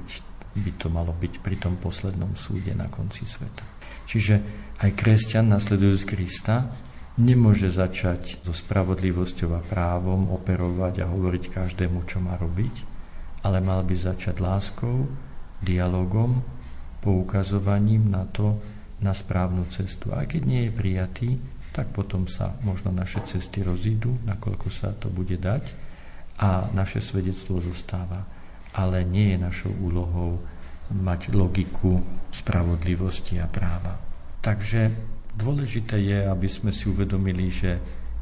by 0.53 0.71
to 0.77 0.93
malo 0.93 1.17
byť 1.17 1.41
pri 1.41 1.57
tom 1.57 1.81
poslednom 1.81 2.37
súde 2.37 2.77
na 2.77 2.91
konci 2.93 3.25
sveta. 3.25 3.65
Čiže 4.05 4.35
aj 4.85 4.91
kresťan, 4.93 5.49
nasledujúc 5.49 6.03
Krista, 6.05 6.69
nemôže 7.21 7.69
začať 7.69 8.41
so 8.41 8.57
spravodlivosťou 8.57 9.51
a 9.53 9.61
právom 9.61 10.33
operovať 10.33 11.05
a 11.05 11.11
hovoriť 11.13 11.45
každému, 11.53 12.09
čo 12.09 12.25
má 12.25 12.41
robiť, 12.41 12.75
ale 13.45 13.61
mal 13.61 13.85
by 13.85 13.93
začať 13.93 14.41
láskou, 14.41 15.11
dialogom, 15.61 16.41
poukazovaním 17.03 18.09
na 18.09 18.25
to, 18.31 18.57
na 19.03 19.11
správnu 19.13 19.67
cestu. 19.69 20.15
A 20.15 20.25
keď 20.25 20.43
nie 20.47 20.63
je 20.67 20.73
prijatý, 20.73 21.31
tak 21.75 21.91
potom 21.91 22.31
sa 22.31 22.55
možno 22.63 22.95
naše 22.95 23.21
cesty 23.27 23.65
rozídu, 23.65 24.15
nakoľko 24.29 24.69
sa 24.71 24.95
to 24.95 25.11
bude 25.11 25.35
dať 25.41 25.65
a 26.39 26.71
naše 26.71 27.03
svedectvo 27.03 27.59
zostáva. 27.59 28.25
Ale 28.73 29.05
nie 29.05 29.37
je 29.37 29.39
našou 29.43 29.73
úlohou 29.85 30.41
mať 30.93 31.33
logiku 31.33 32.01
spravodlivosti 32.33 33.41
a 33.41 33.49
práva. 33.49 34.01
Takže 34.41 35.12
dôležité 35.37 35.97
je, 36.01 36.19
aby 36.29 36.49
sme 36.49 36.71
si 36.73 36.89
uvedomili, 36.89 37.49
že 37.49 37.79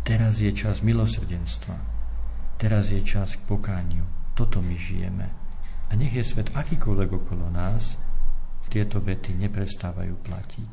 teraz 0.06 0.38
je 0.38 0.50
čas 0.54 0.82
milosrdenstva. 0.82 1.76
Teraz 2.60 2.92
je 2.92 3.00
čas 3.00 3.40
k 3.40 3.42
pokániu. 3.48 4.04
Toto 4.36 4.60
my 4.60 4.76
žijeme. 4.76 5.26
A 5.90 5.96
nech 5.98 6.14
je 6.14 6.22
svet 6.22 6.54
akýkoľvek 6.54 7.10
okolo 7.10 7.50
nás, 7.50 7.98
tieto 8.70 9.02
vety 9.02 9.34
neprestávajú 9.34 10.14
platiť. 10.22 10.72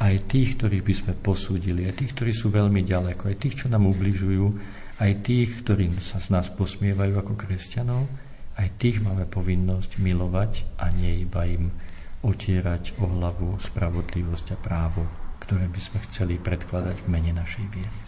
Aj 0.00 0.14
tých, 0.24 0.56
ktorých 0.56 0.84
by 0.84 0.94
sme 0.96 1.12
posúdili, 1.16 1.84
aj 1.84 2.00
tých, 2.00 2.12
ktorí 2.16 2.32
sú 2.32 2.48
veľmi 2.48 2.84
ďaleko, 2.84 3.28
aj 3.28 3.36
tých, 3.36 3.64
čo 3.64 3.66
nám 3.68 3.88
ubližujú, 3.88 4.46
aj 4.96 5.12
tých, 5.24 5.60
ktorí 5.64 5.92
sa 6.00 6.20
z 6.20 6.32
nás 6.32 6.48
posmievajú 6.52 7.20
ako 7.20 7.32
kresťanov, 7.36 8.08
aj 8.56 8.68
tých 8.80 9.04
máme 9.04 9.28
povinnosť 9.28 10.00
milovať 10.00 10.80
a 10.80 10.88
nie 10.88 11.20
iba 11.24 11.44
im 11.44 11.68
otierať 12.24 12.96
o 13.00 13.04
hlavu 13.04 13.60
spravodlivosť 13.60 14.56
a 14.56 14.58
právo, 14.60 15.04
ktoré 15.42 15.68
by 15.68 15.80
sme 15.80 15.98
chceli 16.08 16.40
predkladať 16.40 17.04
v 17.04 17.10
mene 17.10 17.32
našej 17.36 17.64
viery. 17.72 18.05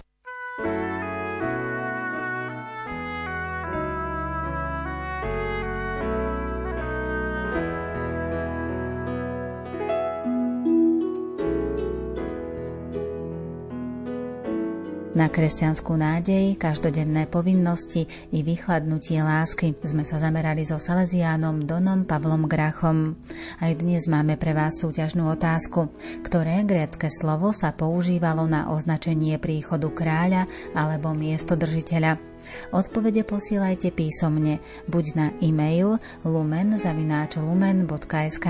Na 15.29 15.37
kresťanskú 15.37 15.93
nádej, 15.93 16.57
každodenné 16.57 17.29
povinnosti 17.29 18.09
i 18.33 18.41
vychladnutie 18.41 19.21
lásky 19.21 19.77
sme 19.85 20.01
sa 20.01 20.17
zamerali 20.17 20.65
so 20.65 20.81
Salesiánom 20.81 21.69
Donom 21.69 22.09
Pavlom 22.09 22.49
Grachom. 22.49 23.13
Aj 23.61 23.69
dnes 23.77 24.09
máme 24.09 24.41
pre 24.41 24.57
vás 24.57 24.81
súťažnú 24.81 25.29
otázku, 25.29 25.93
ktoré 26.25 26.65
grécke 26.65 27.13
slovo 27.13 27.53
sa 27.53 27.77
používalo 27.77 28.49
na 28.49 28.73
označenie 28.73 29.37
príchodu 29.37 29.93
kráľa 29.93 30.49
alebo 30.73 31.13
miestodržiteľa. 31.13 32.38
Odpovede 32.71 33.25
posielajte 33.25 33.91
písomne 33.93 34.59
buď 34.89 35.05
na 35.17 35.33
e-mail 35.41 35.99
lumen.lumen.sk 36.25 38.47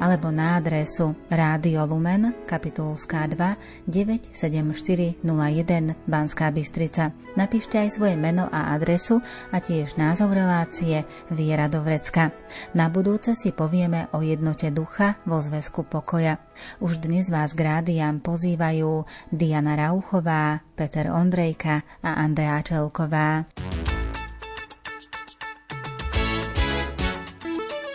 alebo 0.00 0.30
na 0.32 0.56
adresu 0.58 1.14
Rádio 1.28 1.86
Lumen, 1.86 2.34
kapitulská 2.46 3.26
2 3.30 3.56
97401 3.86 5.94
Banská 6.08 6.50
Bystrica. 6.50 7.12
Napíšte 7.38 7.78
aj 7.78 7.90
svoje 7.94 8.18
meno 8.18 8.50
a 8.50 8.74
adresu 8.74 9.22
a 9.54 9.62
tiež 9.62 9.94
názov 9.94 10.34
relácie 10.34 11.06
Viera 11.30 11.70
do 11.70 11.86
vrecka. 11.86 12.34
Na 12.74 12.90
budúce 12.90 13.38
si 13.38 13.54
povieme 13.54 14.10
o 14.16 14.24
jednote 14.24 14.70
ducha 14.74 15.14
vo 15.22 15.38
zväzku 15.38 15.86
pokoja. 15.86 16.49
Už 16.80 17.02
dnes 17.02 17.28
vás 17.28 17.52
k 17.52 17.60
rádiám 17.66 18.24
pozývajú 18.24 19.04
Diana 19.32 19.76
Rauchová, 19.76 20.60
Peter 20.76 21.12
Ondrejka 21.12 21.82
a 22.04 22.10
Andrea 22.20 22.62
Čelková. 22.62 23.44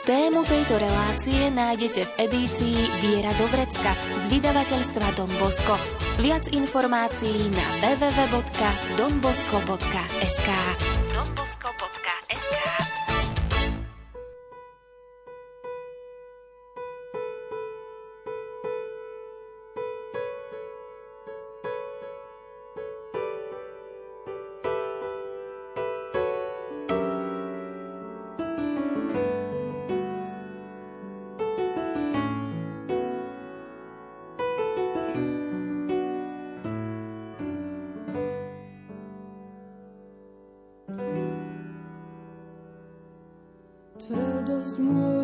Tému 0.06 0.46
tejto 0.46 0.78
relácie 0.78 1.50
nájdete 1.50 2.06
v 2.06 2.30
edícii 2.30 2.78
Viera 3.02 3.34
do 3.42 3.50
vrecka 3.50 3.98
z 4.22 4.38
vydavateľstva 4.38 5.18
Don 5.18 5.34
Bosco. 5.42 5.74
Viac 6.22 6.46
informácií 6.54 7.50
na 7.50 7.66
www.donbosco.sk 7.82 10.50
donbosco.sk 11.10 12.85
Ježiš, 44.78 45.15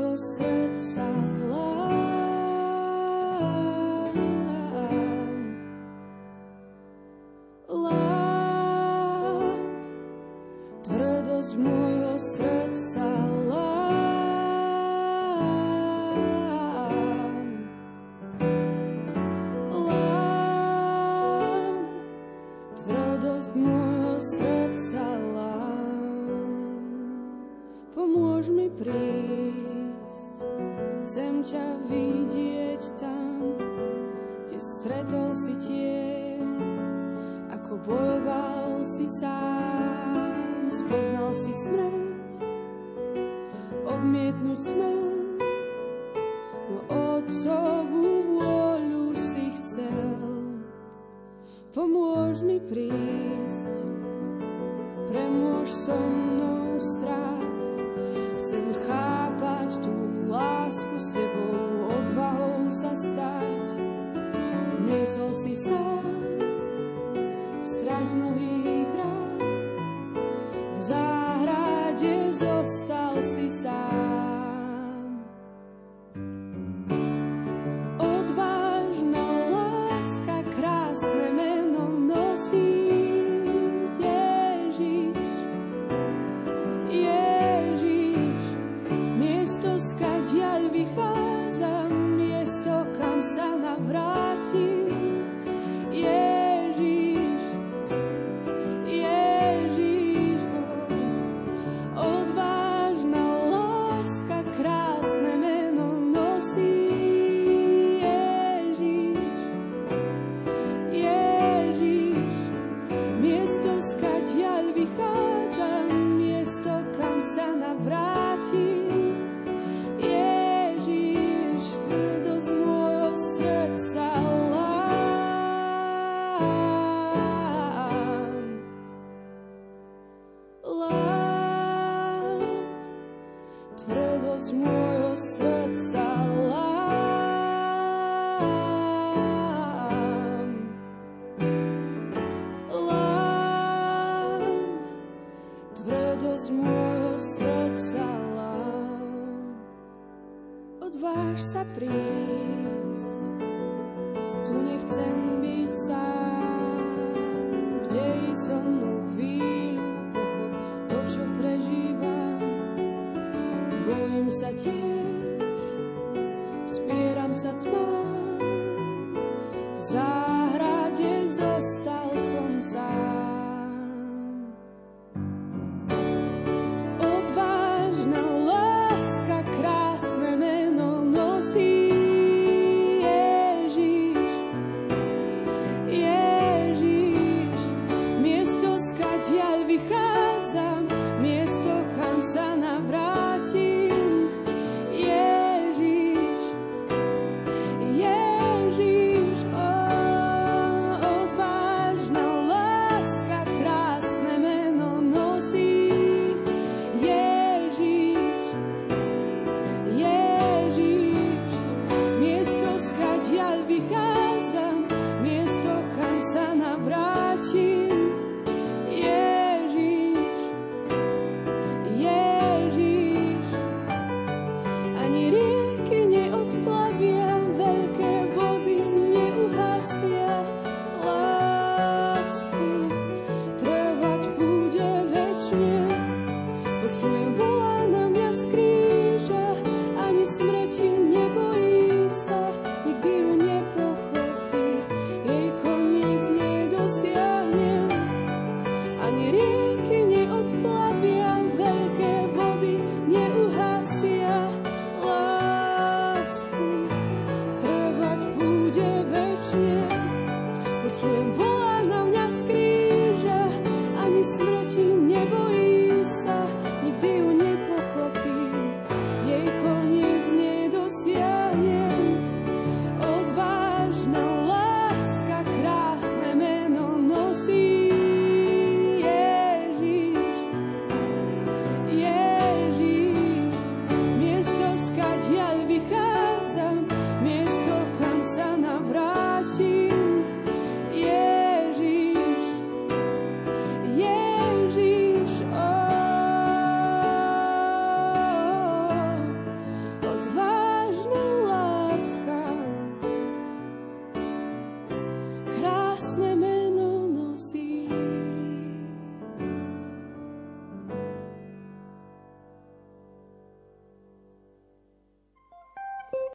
palavra. 93.87 94.20